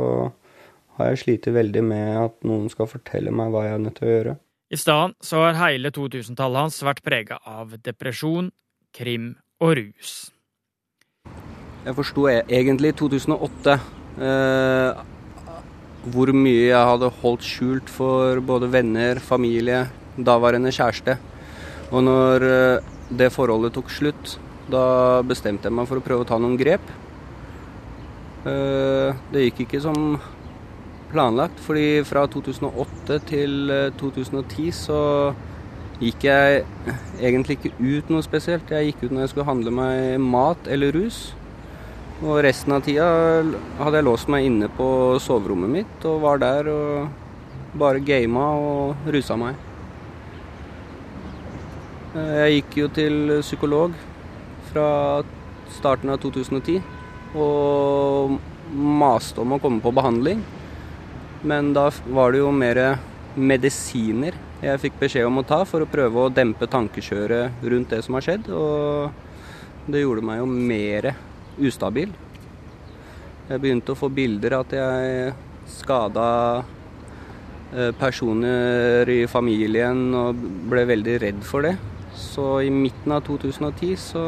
har 0.99 1.13
jeg 1.13 1.21
slitt 1.23 1.47
veldig 1.47 1.85
med 1.87 2.09
at 2.25 2.35
noen 2.43 2.67
skal 2.73 2.91
fortelle 2.91 3.31
meg 3.31 3.55
hva 3.55 3.63
jeg 3.69 3.77
er 3.77 3.85
nødt 3.85 3.97
til 4.01 4.09
å 4.09 4.17
gjøre. 4.17 4.35
I 4.71 4.81
stedet 4.83 5.31
så 5.31 5.45
har 5.45 5.61
hele 5.63 5.95
2000-tallet 5.95 6.65
hans 6.67 6.83
vært 6.83 7.05
prega 7.07 7.39
av 7.47 7.79
depresjon, 7.79 8.51
krim 8.91 9.37
og 9.63 9.77
rus. 9.79 10.17
Jeg 11.87 11.97
forsto 12.03 12.27
e- 12.35 12.43
egentlig 12.51 12.91
i 12.91 12.99
2008 12.99 13.79
eh, 14.27 15.07
hvor 16.11 16.33
mye 16.35 16.67
jeg 16.67 16.91
hadde 16.91 17.15
holdt 17.23 17.47
skjult 17.47 17.91
for 17.93 18.43
både 18.45 18.71
venner, 18.73 19.23
familie, 19.23 19.85
daværende 20.27 20.73
kjæreste. 20.75 21.17
Og 21.91 22.05
når 22.07 22.47
eh, 22.47 22.91
det 23.11 23.33
forholdet 23.35 23.75
tok 23.75 23.91
slutt, 23.91 24.37
da 24.71 25.23
bestemte 25.27 25.67
jeg 25.67 25.75
meg 25.75 25.89
for 25.91 25.99
å 25.99 26.05
prøve 26.05 26.25
å 26.25 26.29
ta 26.29 26.39
noen 26.39 26.59
grep. 26.61 26.85
Eh, 28.47 29.23
det 29.33 29.49
gikk 29.49 29.65
ikke 29.67 29.83
som 29.85 30.15
planlagt, 31.11 31.59
fordi 31.65 32.03
fra 32.07 32.27
2008 32.31 33.19
til 33.29 33.73
2010 33.99 34.69
eh, 34.69 34.77
så 34.77 35.01
gikk 36.01 36.25
jeg 36.29 36.63
egentlig 37.21 37.59
ikke 37.59 37.75
ut 37.81 38.13
noe 38.15 38.25
spesielt. 38.25 38.71
Jeg 38.71 38.93
gikk 38.93 39.05
ut 39.05 39.17
når 39.17 39.27
jeg 39.27 39.35
skulle 39.35 39.51
handle 39.51 39.75
meg 39.75 40.23
mat 40.23 40.71
eller 40.71 40.95
rus. 40.97 41.31
Og 42.21 42.43
resten 42.45 42.75
av 42.77 42.85
tida 42.85 43.09
hadde 43.81 43.97
jeg 43.97 44.07
låst 44.07 44.29
meg 44.33 44.45
inne 44.45 44.69
på 44.77 45.17
soverommet 45.25 45.73
mitt 45.73 46.07
og 46.09 46.21
var 46.21 46.41
der 46.43 46.69
og 46.69 47.77
bare 47.81 48.03
gama 48.05 48.47
og 48.61 49.09
rusa 49.09 49.39
meg. 49.41 49.70
Eh, 52.11 52.37
jeg 52.43 52.55
gikk 52.57 52.77
jo 52.81 52.87
til 52.91 53.17
psykolog 53.39 53.93
fra 54.73 54.87
starten 55.71 56.11
av 56.11 56.19
2010 56.19 56.81
og 57.39 58.33
maste 58.75 59.39
om 59.39 59.55
å 59.55 59.61
komme 59.63 59.79
på 59.85 59.93
behandling. 59.95 60.41
Men 61.47 61.71
da 61.77 61.87
var 62.11 62.33
det 62.35 62.41
jo 62.43 62.51
mer 62.51 62.81
medisiner 63.39 64.35
jeg 64.61 64.81
fikk 64.83 64.99
beskjed 65.01 65.25
om 65.25 65.39
å 65.41 65.45
ta 65.47 65.63
for 65.65 65.85
å 65.85 65.89
prøve 65.89 66.25
å 66.25 66.33
dempe 66.35 66.67
tankekjøret 66.69 67.63
rundt 67.63 67.95
det 67.95 68.03
som 68.05 68.19
har 68.19 68.27
skjedd. 68.27 68.51
Og 68.51 69.87
det 69.87 70.03
gjorde 70.03 70.27
meg 70.27 70.43
jo 70.43 70.51
mer 70.51 71.13
ustabil. 71.63 72.11
Jeg 73.47 73.63
begynte 73.63 73.95
å 73.95 73.99
få 73.99 74.11
bilder 74.11 74.59
av 74.59 74.67
at 74.67 74.75
jeg 74.81 75.31
skada 75.79 76.27
eh, 77.71 77.95
personer 78.03 79.15
i 79.15 79.23
familien 79.31 80.11
og 80.19 80.45
ble 80.75 80.85
veldig 80.91 81.17
redd 81.23 81.43
for 81.47 81.71
det. 81.71 81.77
Så 82.21 82.61
i 82.63 82.71
midten 82.71 83.13
av 83.17 83.25
2010 83.25 83.97
så 83.97 84.25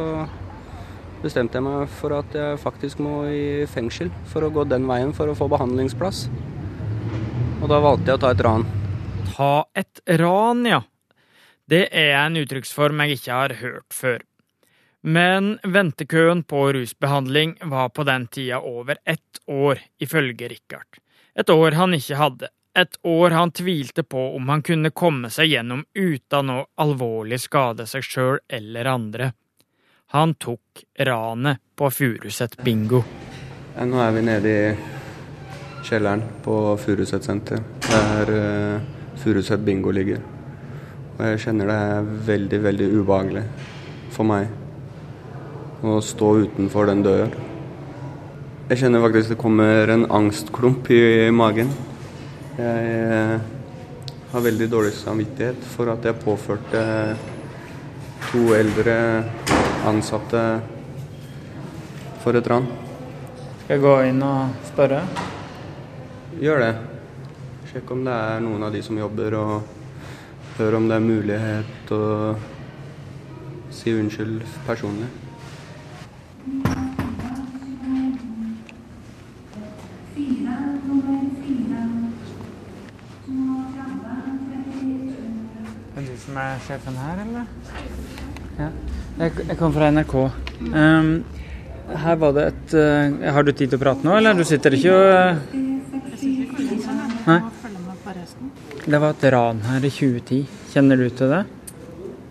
bestemte 1.23 1.61
jeg 1.61 1.67
meg 1.67 1.91
for 2.01 2.17
at 2.17 2.35
jeg 2.35 2.61
faktisk 2.63 3.03
må 3.05 3.23
i 3.29 3.67
fengsel 3.71 4.11
for 4.33 4.47
å 4.47 4.51
gå 4.55 4.65
den 4.71 4.89
veien 4.89 5.13
for 5.15 5.31
å 5.31 5.37
få 5.39 5.47
behandlingsplass. 5.53 6.25
Og 7.63 7.69
da 7.71 7.79
valgte 7.85 8.11
jeg 8.11 8.19
å 8.19 8.23
ta 8.25 8.33
et 8.33 8.43
ran. 8.43 8.65
Ta 9.29 9.53
et 9.79 10.03
ran, 10.19 10.65
ja. 10.67 10.81
Det 11.71 11.85
er 11.95 12.17
en 12.25 12.41
uttrykksform 12.41 13.05
jeg 13.05 13.21
ikke 13.21 13.37
har 13.39 13.55
hørt 13.61 13.95
før. 13.95 14.19
Men 15.03 15.57
ventekøen 15.67 16.43
på 16.47 16.65
rusbehandling 16.75 17.57
var 17.71 17.93
på 17.95 18.07
den 18.07 18.27
tida 18.31 18.61
over 18.63 18.99
ett 19.05 19.41
år, 19.51 19.81
ifølge 20.03 20.51
Richard. 20.51 21.01
Et 21.35 21.51
år 21.51 21.79
han 21.79 21.95
ikke 21.97 22.19
hadde. 22.19 22.51
Et 22.75 22.99
år 23.03 23.31
han 23.31 23.51
tvilte 23.53 24.03
på 24.03 24.21
om 24.37 24.49
han 24.49 24.63
kunne 24.65 24.91
komme 24.97 25.29
seg 25.31 25.51
gjennom 25.53 25.83
uten 25.93 26.53
å 26.55 26.63
alvorlig 26.81 27.37
skade 27.43 27.85
seg 27.91 28.07
sjøl 28.07 28.39
eller 28.49 28.89
andre. 28.89 29.27
Han 30.17 30.33
tok 30.41 30.81
ranet 31.05 31.61
på 31.77 31.91
Furuset 31.93 32.57
bingo. 32.65 33.03
Ja, 33.77 33.85
nå 33.85 34.01
er 34.01 34.17
vi 34.17 34.25
nede 34.25 34.55
i 34.55 34.73
kjelleren 35.85 36.25
på 36.45 36.57
Furuset 36.81 37.29
senter, 37.29 37.61
der 37.91 38.33
uh, 38.33 38.89
Furuset 39.21 39.61
bingo 39.69 39.93
ligger. 39.93 40.25
Og 41.19 41.23
jeg 41.29 41.45
kjenner 41.45 41.69
det 41.69 41.79
er 41.93 42.11
veldig, 42.33 42.65
veldig 42.71 42.91
ubehagelig 42.97 43.47
for 44.17 44.33
meg 44.33 44.49
å 45.85 46.01
stå 46.01 46.35
utenfor 46.47 46.89
den 46.89 47.05
døra. 47.05 47.31
Jeg 48.73 48.87
kjenner 48.87 49.05
faktisk 49.05 49.37
det 49.37 49.43
kommer 49.45 49.93
en 49.93 50.09
angstklump 50.09 50.89
i 50.89 51.03
magen. 51.37 51.69
Jeg 52.53 52.89
eh, 53.09 53.41
har 54.33 54.43
veldig 54.45 54.67
dårlig 54.69 54.93
samvittighet 54.93 55.63
for 55.73 55.89
at 55.89 56.05
jeg 56.05 56.21
påførte 56.21 56.83
to 58.27 58.43
eldre 58.53 58.97
ansatte 59.89 60.43
for 62.21 62.37
et 62.37 62.51
ran. 62.53 62.69
Skal 63.63 63.79
jeg 63.79 63.85
gå 63.87 63.95
inn 64.11 64.21
og 64.27 64.69
spørre? 64.69 65.01
Gjør 66.45 66.61
det. 66.67 66.73
Sjekk 67.73 67.97
om 67.97 68.05
det 68.05 68.21
er 68.21 68.45
noen 68.45 68.69
av 68.69 68.77
de 68.77 68.85
som 68.85 69.01
jobber, 69.01 69.39
og 69.41 70.57
hør 70.59 70.77
om 70.77 70.93
det 70.93 71.01
er 71.01 71.09
mulighet 71.09 71.97
å 71.97 72.05
si 73.73 73.97
unnskyld 73.97 74.45
personlig. 74.69 75.09
Er 86.63 86.69
sjefen 86.71 86.97
her, 86.99 87.21
eller? 87.23 87.47
Ja. 88.59 88.69
Jeg, 89.19 89.33
jeg 89.49 89.59
kom 89.59 89.73
fra 89.75 89.91
NRK. 89.91 90.15
Um, 90.73 91.11
her 92.03 92.17
var 92.21 92.35
det 92.37 92.45
et 92.53 92.75
uh, 92.79 93.33
Har 93.35 93.45
du 93.45 93.51
tid 93.53 93.73
til 93.73 93.79
å 93.79 93.83
prate 93.83 94.07
nå, 94.07 94.15
eller? 94.17 94.39
Du 94.39 94.47
sitter 94.47 94.77
ikke 94.77 94.95
og 94.95 95.05
uh... 95.11 95.61
Nei? 97.27 97.41
Det 98.83 98.99
var 98.99 99.13
et 99.15 99.25
ran 99.31 99.63
her 99.67 99.85
i 99.87 99.91
2010. 99.91 100.43
Kjenner 100.73 100.99
du 100.99 101.07
til 101.15 101.31
det? 101.31 101.43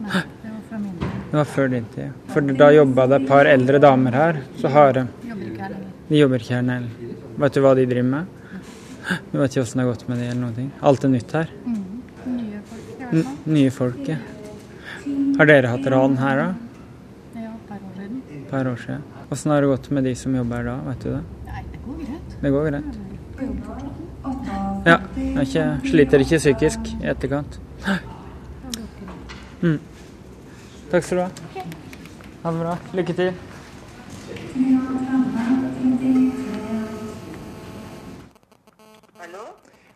Nei, 0.03 0.23
det 0.41 0.51
var 0.51 0.63
fra 0.67 0.79
min 0.81 0.95
tid. 0.99 1.13
Det 1.31 1.37
var 1.39 1.47
før 1.47 1.71
din 1.71 1.87
tid. 1.93 2.17
For 2.33 2.55
da 2.61 2.69
jobba 2.75 3.07
det 3.07 3.21
et 3.21 3.29
par 3.29 3.47
eldre 3.47 3.79
damer 3.83 4.17
her. 4.19 4.41
Så 4.59 4.71
har 4.73 4.99
lenger. 4.99 5.77
De 6.09 6.19
jobber 6.19 6.43
ikke 6.43 6.57
her 6.57 6.67
lenger. 6.67 7.15
Vet 7.43 7.55
du 7.55 7.63
hva 7.63 7.71
de 7.79 7.87
driver 7.87 8.09
med? 8.11 8.23
Du 9.31 9.39
vet 9.39 9.53
ikke 9.53 9.63
åssen 9.63 9.79
det 9.79 9.85
har 9.85 9.93
gått 9.93 10.07
med 10.11 10.19
de 10.19 10.27
eller 10.27 10.41
noen 10.41 10.57
ting? 10.59 10.69
Alt 10.83 11.07
er 11.07 11.13
nytt 11.13 11.31
her. 11.39 11.55
Mm. 11.63 11.79
Nye 12.35 12.59
folk, 12.67 12.89
i 12.91 12.99
hvert 12.99 13.00
N 13.11 13.25
nye 13.45 13.71
folk, 13.75 13.99
ja. 14.07 14.15
Har 15.37 15.49
dere 15.49 15.67
hatt 15.73 15.87
ran 15.91 16.13
her, 16.21 16.37
da? 16.39 17.41
Ja, 17.41 17.49
et 17.51 17.65
par 17.67 17.79
år 17.83 17.95
siden. 17.97 18.21
Per 18.51 18.69
år 18.71 18.77
siden. 18.79 19.01
Åssen 19.31 19.51
har 19.51 19.61
det 19.61 19.67
gått 19.67 19.89
med 19.91 20.03
de 20.07 20.13
som 20.15 20.35
jobber 20.35 20.61
her 20.61 20.69
da, 20.69 20.75
vet 20.85 21.03
du 21.03 21.09
det? 21.11 21.23
Nei, 21.47 21.63
det 21.71 21.81
går 21.85 21.97
greit. 22.05 22.35
Det 22.41 22.51
går 22.55 22.69
greit? 22.69 22.99
Ja. 24.85 24.97
Jeg 25.17 25.47
ikke, 25.47 25.65
sliter 25.89 26.23
ikke 26.23 26.39
psykisk 26.39 26.91
i 27.01 27.11
etterkant. 27.11 27.59
Mm. 29.61 29.79
Takk 30.91 31.03
skal 31.05 31.17
du 31.17 31.23
ha. 31.23 31.29
Ha 32.43 32.51
det 32.51 32.63
bra. 32.63 32.77
Lykke 32.97 33.17
til. 33.19 33.33
Hallo? 39.19 39.45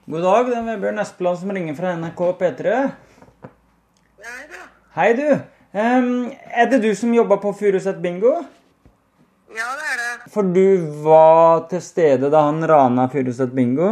God 0.06 0.22
dag, 0.28 0.52
det 0.52 0.60
er 0.60 0.70
Vebjørn 0.70 1.02
Espeland 1.02 1.42
som 1.42 1.56
ringer 1.58 1.80
fra 1.80 1.96
NRK 1.98 2.22
P3. 2.44 2.78
Hei, 4.96 5.10
du. 5.12 5.28
Um, 5.76 6.30
er 6.56 6.70
det 6.72 6.78
du 6.80 6.94
som 6.96 7.12
jobber 7.12 7.42
på 7.44 7.50
Furuset 7.60 7.98
bingo? 8.00 8.30
Ja, 9.52 9.66
det 9.76 9.90
er 9.92 9.98
det. 10.00 10.30
For 10.32 10.48
du 10.56 10.86
var 11.04 11.66
til 11.68 11.82
stede 11.84 12.30
da 12.32 12.46
han 12.46 12.64
rana 12.64 13.10
Furuset 13.12 13.52
bingo? 13.58 13.90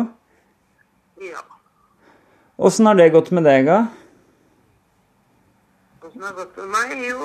Ja. 1.20 1.44
Åssen 2.56 2.88
har 2.88 2.96
det 2.96 3.10
gått 3.12 3.34
med 3.36 3.44
deg, 3.44 3.68
da? 3.68 3.82
Hvordan 6.00 6.24
det 6.24 6.34
gått 6.40 6.64
med 6.64 6.72
meg? 6.78 6.96
Jo, 7.10 7.20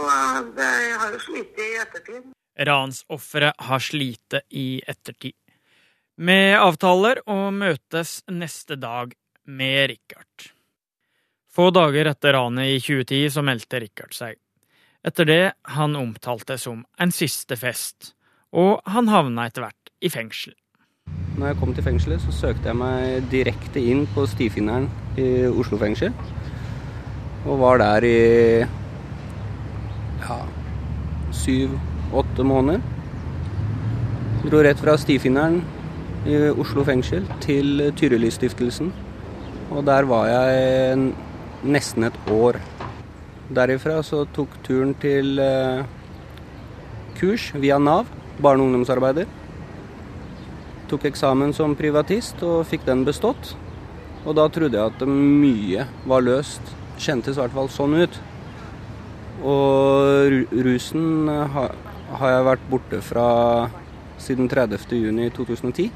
jeg 0.59 0.99
har 1.05 1.15
jo 1.15 1.23
slitt 1.29 1.63
i 1.63 1.71
ettertid. 1.85 2.29
Ransofferet 2.73 3.67
har 3.71 3.89
slitt 3.93 4.41
i 4.51 4.69
ettertid. 4.91 5.39
Vi 6.19 6.41
avtaler 6.59 7.23
å 7.31 7.45
møtes 7.55 8.25
neste 8.27 8.75
dag 8.75 9.15
med 9.47 9.93
Richard. 9.95 10.51
Få 11.59 11.73
dager 11.75 12.07
etter 12.07 12.37
ranet 12.37 12.69
i 12.71 12.75
2010 12.79 13.33
så 13.35 13.43
meldte 13.43 13.81
Richard 13.83 14.13
seg. 14.15 14.37
Etter 15.03 15.27
det 15.27 15.41
han 15.75 15.97
omtalte 15.99 16.55
som 16.55 16.85
en 17.03 17.11
siste 17.11 17.59
fest, 17.59 18.13
og 18.55 18.79
han 18.87 19.11
havna 19.11 19.49
etter 19.49 19.65
hvert 19.65 19.91
i 19.99 20.13
fengsel. 20.15 20.55
Når 21.35 21.51
jeg 21.51 21.59
kom 21.59 21.75
til 21.75 21.87
fengselet, 21.89 22.23
så 22.23 22.37
søkte 22.37 22.71
jeg 22.71 22.79
meg 22.79 23.27
direkte 23.35 23.83
inn 23.83 24.07
på 24.15 24.29
stifinneren 24.31 24.87
i 25.19 25.27
Oslo 25.51 25.83
fengsel. 25.83 26.15
Og 27.43 27.59
var 27.59 27.83
der 27.83 28.07
i 28.07 28.23
ja, 30.23 30.41
syv-åtte 31.43 32.47
måneder. 32.47 32.87
Dro 34.47 34.63
rett 34.63 34.79
fra 34.79 34.95
stifinneren 34.95 35.65
i 36.23 36.39
Oslo 36.55 36.87
fengsel 36.87 37.27
til 37.43 37.89
Tyrilistiftelsen. 37.99 38.95
Og 39.75 39.83
der 39.91 40.07
var 40.07 40.31
jeg 40.31 41.17
nesten 41.65 42.07
et 42.09 42.19
år. 42.31 42.59
Derifra 43.49 44.03
så 44.05 44.25
tok 44.37 44.59
turen 44.67 44.93
til 45.01 45.39
eh, 45.41 45.85
kurs 47.19 47.51
via 47.55 47.79
Nav, 47.79 48.07
barne- 48.39 48.63
og 48.63 48.69
ungdomsarbeider. 48.69 49.27
tok 50.89 51.05
eksamen 51.05 51.53
som 51.53 51.75
privatist 51.77 52.43
og 52.43 52.67
fikk 52.67 52.87
den 52.87 53.05
bestått. 53.05 53.55
Og 54.25 54.35
da 54.37 54.49
trodde 54.49 54.77
jeg 54.77 54.93
at 54.93 55.03
mye 55.09 55.87
var 56.09 56.25
løst. 56.25 56.63
Kjentes 56.99 57.37
i 57.37 57.41
hvert 57.41 57.55
fall 57.55 57.69
sånn 57.69 57.95
ut. 57.95 58.21
Og 59.45 60.47
rusen 60.67 61.29
eh, 61.29 61.57
har, 61.57 61.75
jeg 62.33 62.47
vært 62.49 62.69
borte 62.71 63.01
fra 63.05 63.27
siden 64.19 64.49
30.6.2010. 64.49 65.91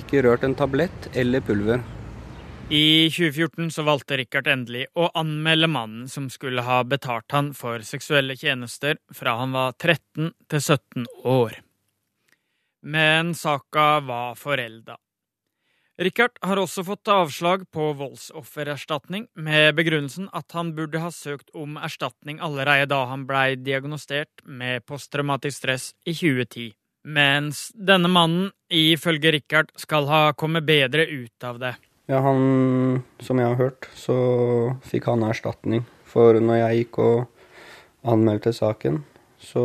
Ikke 0.00 0.22
rørt 0.22 0.44
en 0.46 0.54
tablett 0.54 1.10
eller 1.14 1.42
pulver. 1.44 1.82
I 2.70 3.10
2014 3.10 3.70
så 3.70 3.82
valgte 3.82 4.14
Richard 4.20 4.46
endelig 4.46 4.84
å 4.94 5.08
anmelde 5.18 5.66
mannen 5.66 6.04
som 6.08 6.28
skulle 6.30 6.62
ha 6.62 6.84
betalt 6.86 7.34
han 7.34 7.48
for 7.58 7.82
seksuelle 7.82 8.36
tjenester 8.38 9.00
fra 9.10 9.32
han 9.40 9.56
var 9.56 9.74
13 9.74 10.30
til 10.46 10.62
17 10.62 11.08
år. 11.26 11.56
Men 12.86 13.34
saka 13.34 13.88
var 14.06 14.38
forelda. 14.38 15.00
Richard 15.98 16.38
har 16.46 16.62
også 16.62 16.86
fått 16.86 17.10
avslag 17.10 17.66
på 17.74 17.90
voldsoffererstatning 17.98 19.26
med 19.34 19.74
begrunnelsen 19.74 20.30
at 20.30 20.54
han 20.54 20.70
burde 20.78 21.02
ha 21.02 21.10
søkt 21.10 21.50
om 21.50 21.74
erstatning 21.74 22.38
allerede 22.38 22.86
da 22.94 23.02
han 23.10 23.26
blei 23.26 23.58
diagnostisert 23.58 24.46
med 24.46 24.86
posttraumatisk 24.86 25.58
stress 25.58 25.90
i 26.06 26.14
2010. 26.14 26.70
Mens 27.10 27.68
denne 27.74 28.08
mannen, 28.12 28.50
ifølge 28.70 29.34
Richard, 29.40 29.74
skal 29.74 30.06
ha 30.06 30.26
kommet 30.38 30.70
bedre 30.70 31.10
ut 31.10 31.50
av 31.50 31.58
det. 31.58 31.76
Ja, 32.10 32.18
han, 32.24 33.04
som 33.22 33.38
jeg 33.38 33.52
har 33.52 33.58
hørt, 33.60 33.86
så 33.94 34.14
fikk 34.82 35.06
han 35.06 35.22
erstatning. 35.22 35.84
For 36.10 36.34
når 36.42 36.58
jeg 36.58 36.80
gikk 36.80 36.98
og 37.04 38.08
anmeldte 38.10 38.50
saken, 38.56 39.04
så 39.38 39.62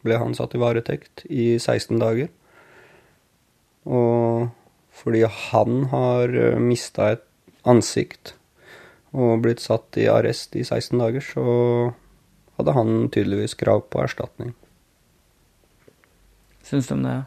ble 0.00 0.16
han 0.16 0.32
satt 0.38 0.56
i 0.56 0.62
varetekt 0.62 1.26
i 1.28 1.58
16 1.58 2.00
dager. 2.00 2.30
Og 3.84 4.48
fordi 4.96 5.26
han 5.28 5.84
har 5.92 6.32
mista 6.62 7.12
et 7.18 7.26
ansikt 7.68 8.32
og 9.12 9.44
blitt 9.44 9.60
satt 9.60 10.00
i 10.00 10.08
arrest 10.08 10.56
i 10.56 10.64
16 10.64 10.96
dager, 10.96 11.24
så 11.24 11.44
hadde 12.56 12.74
han 12.80 13.10
tydeligvis 13.12 13.58
krav 13.60 13.84
på 13.92 14.00
erstatning. 14.06 14.54
Syns 16.64 16.88
du 16.88 16.96
om 16.96 17.04
det? 17.04 17.18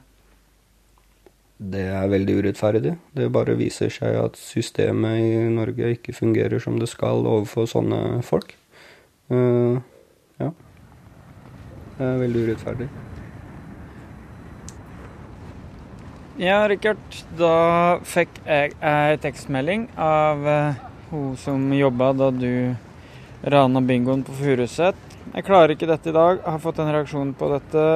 Det 1.62 1.84
er 1.94 2.10
veldig 2.10 2.40
urettferdig. 2.40 2.96
Det 3.14 3.28
bare 3.30 3.54
viser 3.60 3.92
seg 3.94 4.16
at 4.18 4.40
systemet 4.40 5.20
i 5.22 5.46
Norge 5.54 5.92
ikke 5.94 6.16
fungerer 6.18 6.64
som 6.64 6.80
det 6.82 6.90
skal 6.90 7.22
overfor 7.22 7.70
sånne 7.70 8.24
folk. 8.26 8.56
Uh, 9.30 9.78
ja. 10.42 10.50
Det 12.00 12.08
er 12.08 12.22
veldig 12.24 12.46
urettferdig. 12.48 12.90
Ja, 16.42 16.64
Rikard. 16.66 17.22
Da 17.38 17.54
fikk 18.10 18.42
jeg 18.48 18.74
ei 18.82 19.20
tekstmelding 19.22 19.86
av 20.02 20.48
eh, 20.50 20.82
hun 21.12 21.36
som 21.38 21.70
jobba 21.76 22.10
da 22.18 22.32
du 22.34 22.74
rana 23.44 23.82
bingoen 23.86 24.26
på 24.26 24.34
Furuset. 24.40 24.98
Jeg 25.36 25.46
klarer 25.46 25.76
ikke 25.76 25.90
dette 25.92 26.10
i 26.10 26.16
dag. 26.16 26.40
Jeg 26.42 26.50
har 26.50 26.64
fått 26.64 26.82
en 26.82 26.90
reaksjon 26.96 27.36
på 27.38 27.54
dette. 27.54 27.88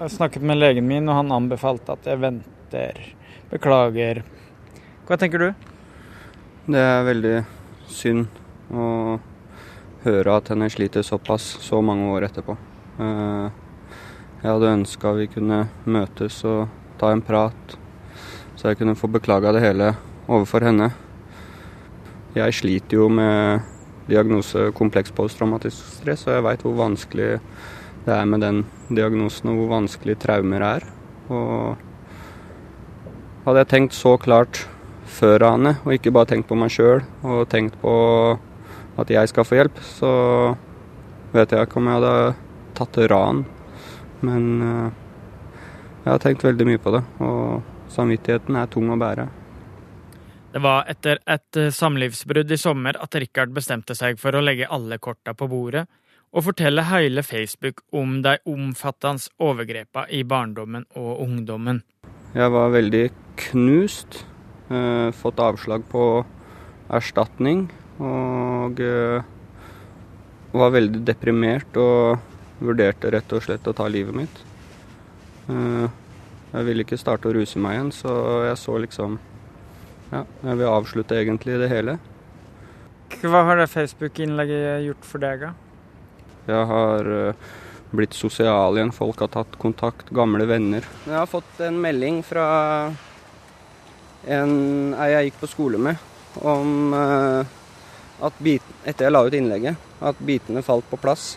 Jeg 0.00 0.14
snakket 0.16 0.46
med 0.46 0.62
legen 0.62 0.88
min, 0.88 1.08
og 1.10 1.20
han 1.20 1.36
anbefalte 1.36 1.98
at 1.98 2.08
jeg 2.08 2.22
venter. 2.22 2.52
Beklager. 3.50 4.22
Hva 5.06 5.16
tenker 5.20 5.38
du? 5.38 5.48
Det 6.66 6.82
er 6.82 7.06
veldig 7.06 7.36
synd 7.86 8.26
å 8.74 9.18
høre 10.02 10.34
at 10.34 10.50
henne 10.50 10.68
sliter 10.70 11.06
såpass 11.06 11.44
så 11.62 11.78
mange 11.82 12.08
år 12.14 12.26
etterpå. 12.28 12.56
Eh, 12.98 13.62
Jeg 14.42 14.52
hadde 14.52 14.74
ønska 14.76 15.12
vi 15.16 15.26
kunne 15.26 15.68
møtes 15.86 16.44
og 16.44 16.68
ta 17.00 17.10
en 17.10 17.22
prat, 17.24 17.76
så 18.56 18.68
jeg 18.68 18.78
kunne 18.78 18.94
få 18.94 19.08
beklaga 19.10 19.52
det 19.56 19.62
hele 19.64 19.94
overfor 20.28 20.62
henne. 20.66 20.90
Jeg 22.36 22.52
sliter 22.54 22.98
jo 23.00 23.08
med 23.08 23.62
diagnose 24.06 24.68
kompleks 24.76 25.10
posttraumatisk 25.10 25.80
stress, 25.96 26.26
og 26.26 26.34
jeg 26.36 26.44
veit 26.46 26.62
hvor 26.62 26.76
vanskelig 26.78 27.40
det 28.06 28.14
er 28.14 28.28
med 28.28 28.44
den 28.44 28.64
diagnosen, 28.90 29.50
og 29.50 29.62
hvor 29.62 29.72
vanskelig 29.80 30.18
traumer 30.22 30.62
er. 30.62 30.86
Og 31.32 31.85
hadde 33.46 33.62
jeg 33.62 33.70
tenkt 33.70 33.94
så 33.94 34.16
klart 34.18 34.64
før 35.06 35.44
Ane, 35.46 35.76
og 35.86 35.94
ikke 35.94 36.12
bare 36.14 36.32
tenkt 36.32 36.48
på 36.50 36.58
meg 36.58 36.72
sjøl, 36.74 37.04
og 37.22 37.46
tenkt 37.52 37.78
på 37.80 37.94
at 38.98 39.10
jeg 39.12 39.30
skal 39.30 39.46
få 39.46 39.60
hjelp, 39.60 39.78
så 39.86 40.12
vet 41.34 41.52
jeg 41.52 41.68
ikke 41.68 41.78
om 41.78 41.88
jeg 41.88 42.00
hadde 42.00 42.14
tatt 42.76 42.98
ran. 43.12 43.44
Men 44.26 44.46
eh, 44.66 44.86
jeg 46.04 46.10
har 46.10 46.22
tenkt 46.22 46.46
veldig 46.46 46.66
mye 46.68 46.82
på 46.82 46.94
det, 46.96 47.02
og 47.22 47.92
samvittigheten 47.92 48.58
er 48.58 48.72
tung 48.72 48.90
å 48.90 48.98
bære. 49.00 49.28
Det 50.56 50.62
var 50.64 50.88
etter 50.90 51.20
et 51.22 51.60
eh, 51.60 51.70
samlivsbrudd 51.74 52.50
i 52.50 52.58
sommer 52.58 52.98
at 52.98 53.14
Richard 53.20 53.54
bestemte 53.54 53.94
seg 53.94 54.18
for 54.18 54.34
å 54.34 54.42
legge 54.42 54.68
alle 54.72 54.98
korta 54.98 55.36
på 55.36 55.48
bordet 55.52 55.84
og 56.36 56.44
fortelle 56.48 56.82
hele 56.88 57.22
Facebook 57.22 57.84
om 57.96 58.18
de 58.24 58.34
omfattende 58.50 59.30
overgrepene 59.40 60.10
i 60.12 60.24
barndommen 60.26 60.84
og 60.98 61.22
ungdommen. 61.22 61.84
Jeg 62.34 62.52
var 62.52 62.74
veldig 62.74 63.04
knust, 63.36 64.24
eh, 64.70 65.10
fått 65.12 65.40
avslag 65.42 65.84
på 65.90 66.24
erstatning, 66.92 67.66
og 68.00 68.80
eh, 68.80 69.22
var 70.56 70.74
veldig 70.74 71.02
deprimert 71.06 71.78
og 71.80 72.18
vurderte 72.62 73.10
rett 73.12 73.32
og 73.36 73.44
slett 73.44 73.68
å 73.68 73.74
ta 73.76 73.88
livet 73.92 74.16
mitt. 74.16 74.42
Eh, 75.52 75.86
jeg 76.52 76.68
ville 76.68 76.86
ikke 76.86 77.00
starte 77.00 77.28
å 77.28 77.34
ruse 77.36 77.60
meg 77.60 77.76
igjen, 77.76 77.92
så 77.94 78.12
jeg 78.48 78.60
så 78.62 78.78
liksom 78.82 79.18
Ja, 80.06 80.20
jeg 80.22 80.58
vil 80.60 80.68
avslutte 80.70 81.16
egentlig 81.18 81.56
det 81.58 81.66
hele. 81.66 81.96
Hva 83.26 83.40
har 83.48 83.58
det 83.58 83.66
Facebook-innlegget 83.72 84.84
gjort 84.84 85.08
for 85.08 85.18
deg, 85.18 85.40
da? 85.42 85.48
Jeg 86.46 86.68
har 86.70 87.08
blitt 87.90 88.14
sosial 88.14 88.78
igjen. 88.78 88.92
Folk 88.94 89.18
har 89.24 89.32
tatt 89.34 89.58
kontakt, 89.58 90.12
gamle 90.14 90.46
venner. 90.46 90.86
Jeg 91.08 91.16
har 91.16 91.26
fått 91.26 91.58
en 91.66 91.80
melding 91.82 92.20
fra 92.26 92.46
en 94.26 94.94
jeg 94.96 95.30
gikk 95.30 95.40
på 95.40 95.50
skole 95.50 95.78
med, 95.80 95.96
om 96.42 96.94
eh, 96.96 97.46
at 98.26 98.38
bit, 98.42 98.62
etter 98.84 99.06
jeg 99.06 99.14
la 99.14 99.24
ut 99.26 99.34
innlegget, 99.36 99.76
at 100.00 100.16
bitene 100.18 100.62
falt 100.66 100.88
på 100.90 100.98
plass. 101.00 101.36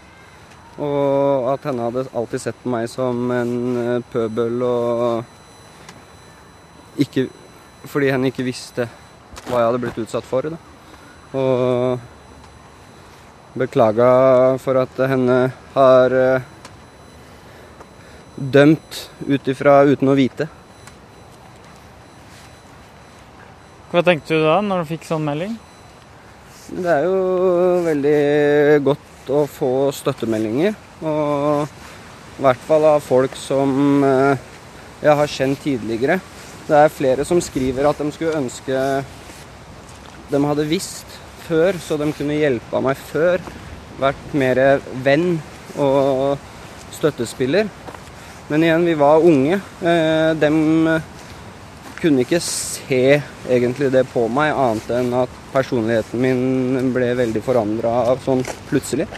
Og 0.80 1.50
at 1.52 1.66
henne 1.68 1.84
hadde 1.90 2.08
alltid 2.16 2.42
sett 2.42 2.62
på 2.64 2.72
meg 2.72 2.88
som 2.92 3.32
en 3.36 3.54
eh, 3.82 4.06
pøbel 4.14 4.64
og 4.64 5.24
ikke 7.00 7.28
Fordi 7.88 8.10
henne 8.12 8.28
ikke 8.28 8.44
visste 8.44 8.90
hva 9.48 9.62
jeg 9.62 9.68
hadde 9.70 9.80
blitt 9.80 10.00
utsatt 10.02 10.26
for. 10.28 10.44
Da. 10.52 10.58
Og 11.40 12.00
beklaga 13.56 14.10
for 14.60 14.76
at 14.82 15.00
henne 15.08 15.38
har 15.78 16.16
eh, 16.20 16.42
dømt 18.36 19.10
ut 19.30 19.48
ifra 19.48 19.84
uten 19.88 20.12
å 20.12 20.18
vite. 20.20 20.50
Hva 23.90 24.04
tenkte 24.06 24.38
du 24.38 24.44
da, 24.46 24.60
når 24.62 24.84
du 24.84 24.90
fikk 24.92 25.06
sånn 25.08 25.24
melding? 25.26 25.56
Det 26.70 26.90
er 26.94 27.08
jo 27.08 27.22
veldig 27.88 28.20
godt 28.86 29.32
å 29.34 29.40
få 29.50 29.70
støttemeldinger. 29.98 30.76
Og 31.10 31.64
i 32.38 32.44
hvert 32.46 32.62
fall 32.68 32.86
av 32.86 33.02
folk 33.02 33.34
som 33.34 34.04
eh, 34.06 34.44
jeg 35.02 35.16
har 35.22 35.34
kjent 35.34 35.64
tidligere. 35.66 36.20
Det 36.68 36.78
er 36.78 36.94
flere 36.94 37.26
som 37.26 37.42
skriver 37.42 37.90
at 37.90 37.98
de 37.98 38.14
skulle 38.14 38.38
ønske 38.38 38.84
de 40.30 40.44
hadde 40.46 40.68
visst 40.70 41.18
før, 41.48 41.82
så 41.82 41.98
de 41.98 42.12
kunne 42.14 42.38
hjelpa 42.38 42.84
meg 42.86 43.02
før. 43.10 43.42
Vært 43.98 44.38
mer 44.38 44.62
venn 45.02 45.40
og 45.82 46.38
støttespiller. 46.94 47.66
Men 48.54 48.68
igjen, 48.68 48.86
vi 48.86 48.94
var 49.02 49.26
unge. 49.26 49.58
De 49.82 50.54
kunne 51.98 52.22
ikke 52.22 52.44
se 52.46 53.18
egentlig 53.50 53.92
det 53.92 54.06
på 54.14 54.28
meg, 54.32 54.54
annet 54.54 54.90
enn 55.00 55.14
at 55.24 55.38
personligheten 55.54 56.22
min 56.22 56.94
ble 56.96 57.12
veldig 57.18 57.44
forandra 57.46 57.94
sånn 58.24 58.44
plutselig. 58.70 59.10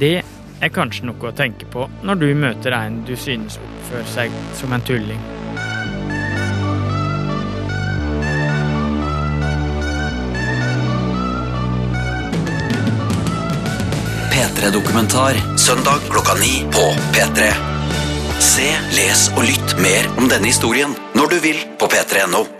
Det 0.00 0.16
er 0.60 0.72
kanskje 0.72 1.08
noe 1.08 1.30
å 1.30 1.36
tenke 1.36 1.68
på 1.72 1.86
når 2.04 2.20
du 2.20 2.28
møter 2.36 2.76
en 2.76 3.02
du 3.08 3.16
synes 3.16 3.58
oppfører 3.60 4.12
seg 4.12 4.36
som 4.58 4.76
en 4.76 4.84
tulling. 4.84 5.20
P3-dokumentar 14.32 15.40
søndag 15.60 16.04
klokka 16.10 16.36
ni 16.40 16.60
på 16.72 16.90
P3. 17.16 17.48
Se, 18.40 18.68
les 18.96 19.26
og 19.36 19.46
lytt 19.48 19.76
mer 19.80 20.10
om 20.20 20.28
denne 20.28 20.52
historien 20.52 20.92
når 21.16 21.32
du 21.32 21.40
vil 21.48 21.64
på 21.80 21.88
p3.no. 21.92 22.55